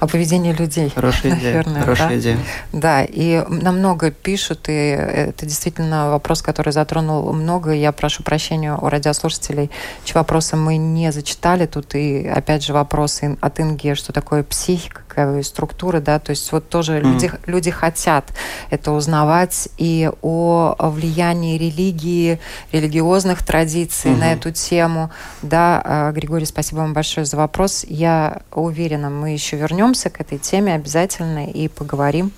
О 0.00 0.06
поведении 0.06 0.52
людей. 0.52 0.90
Хорошая 0.94 1.32
идея. 1.32 1.52
Наверное, 1.52 1.80
Хорошая 1.82 2.08
да? 2.08 2.18
идея. 2.18 2.38
Да, 2.72 3.04
и 3.04 3.44
намного 3.48 4.10
пишут, 4.10 4.68
и 4.68 4.72
это 4.72 5.46
действительно 5.46 6.10
вопрос, 6.10 6.42
который 6.42 6.72
затронул 6.72 7.32
много. 7.32 7.72
Я 7.72 7.92
прошу 7.92 8.22
прощения 8.22 8.74
у 8.74 8.88
радиослушателей, 8.88 9.70
чьи 10.04 10.14
вопросы 10.14 10.56
мы 10.56 10.76
не 10.76 11.12
зачитали 11.12 11.66
тут. 11.66 11.94
И 11.94 12.26
опять 12.26 12.64
же 12.64 12.72
вопросы 12.72 13.36
от 13.40 13.60
Инги, 13.60 13.94
что 13.94 14.12
такое 14.12 14.42
психика, 14.42 15.02
какая 15.10 15.42
структура, 15.42 16.00
да, 16.00 16.18
то 16.18 16.30
есть 16.30 16.50
вот 16.52 16.68
тоже 16.68 16.98
mm-hmm. 16.98 17.12
люди, 17.12 17.32
люди 17.46 17.70
хотят 17.70 18.32
это 18.70 18.92
узнавать 18.92 19.68
и 19.76 20.10
о 20.22 20.74
влиянии 20.78 21.58
религии, 21.58 22.38
религиозных 22.72 23.44
традиций 23.44 24.12
mm-hmm. 24.12 24.18
на 24.18 24.32
эту 24.32 24.52
тему. 24.52 25.10
Да, 25.42 25.82
а, 25.84 26.12
Григорий, 26.12 26.46
спасибо 26.46 26.78
вам 26.78 26.92
большое 26.92 27.26
за 27.26 27.36
вопрос. 27.36 27.84
Я 27.88 28.42
уверена, 28.52 29.10
мы 29.10 29.30
еще 29.30 29.56
вернемся 29.56 30.10
к 30.10 30.20
этой 30.20 30.38
теме 30.38 30.74
обязательно 30.74 31.46
и 31.46 31.68
поговорим. 31.68 32.32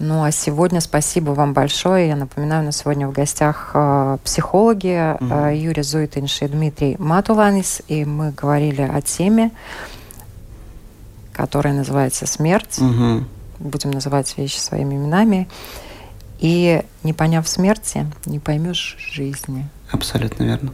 Ну 0.00 0.22
а 0.22 0.30
сегодня 0.30 0.80
спасибо 0.80 1.32
вам 1.32 1.54
большое. 1.54 2.08
Я 2.08 2.14
напоминаю, 2.14 2.64
на 2.64 2.70
сегодня 2.70 3.08
в 3.08 3.12
гостях 3.12 3.72
э, 3.74 4.18
психологи 4.22 5.16
э, 5.18 5.56
Юрий 5.56 5.82
Зуйтинш 5.82 6.42
и 6.42 6.46
Дмитрий 6.46 6.94
Матуланис. 7.00 7.82
И 7.88 8.04
мы 8.04 8.30
говорили 8.30 8.82
о 8.82 9.02
теме, 9.02 9.50
которая 11.38 11.72
называется 11.72 12.26
«Смерть». 12.26 12.80
Угу. 12.80 13.24
Будем 13.60 13.92
называть 13.92 14.36
вещи 14.36 14.58
своими 14.58 14.96
именами. 14.96 15.48
И 16.40 16.82
не 17.04 17.12
поняв 17.12 17.48
смерти, 17.48 18.06
не 18.26 18.40
поймешь 18.40 18.96
жизни. 18.98 19.68
Абсолютно 19.92 20.42
верно. 20.42 20.72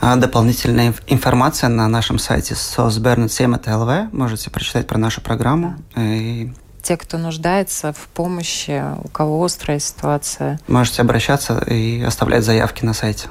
А 0.00 0.14
дополнительная 0.14 0.94
информация 1.08 1.68
на 1.68 1.88
нашем 1.88 2.20
сайте 2.20 2.54
sosbern7.lv. 2.54 4.10
Можете 4.12 4.50
прочитать 4.50 4.86
про 4.86 4.98
нашу 4.98 5.20
программу. 5.20 5.74
И 5.96 6.52
те, 6.82 6.96
кто 6.96 7.18
нуждается 7.18 7.92
в 7.92 8.06
помощи, 8.14 8.84
у 9.02 9.08
кого 9.08 9.44
острая 9.44 9.80
ситуация. 9.80 10.60
Можете 10.68 11.02
обращаться 11.02 11.58
и 11.58 12.00
оставлять 12.02 12.44
заявки 12.44 12.84
на 12.84 12.94
сайте. 12.94 13.26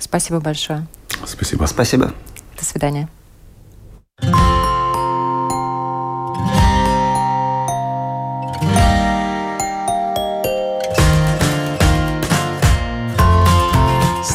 Спасибо 0.00 0.40
большое. 0.40 0.84
Спасибо. 1.24 1.66
Спасибо. 1.66 2.12
До 2.58 2.64
свидания. 2.64 3.08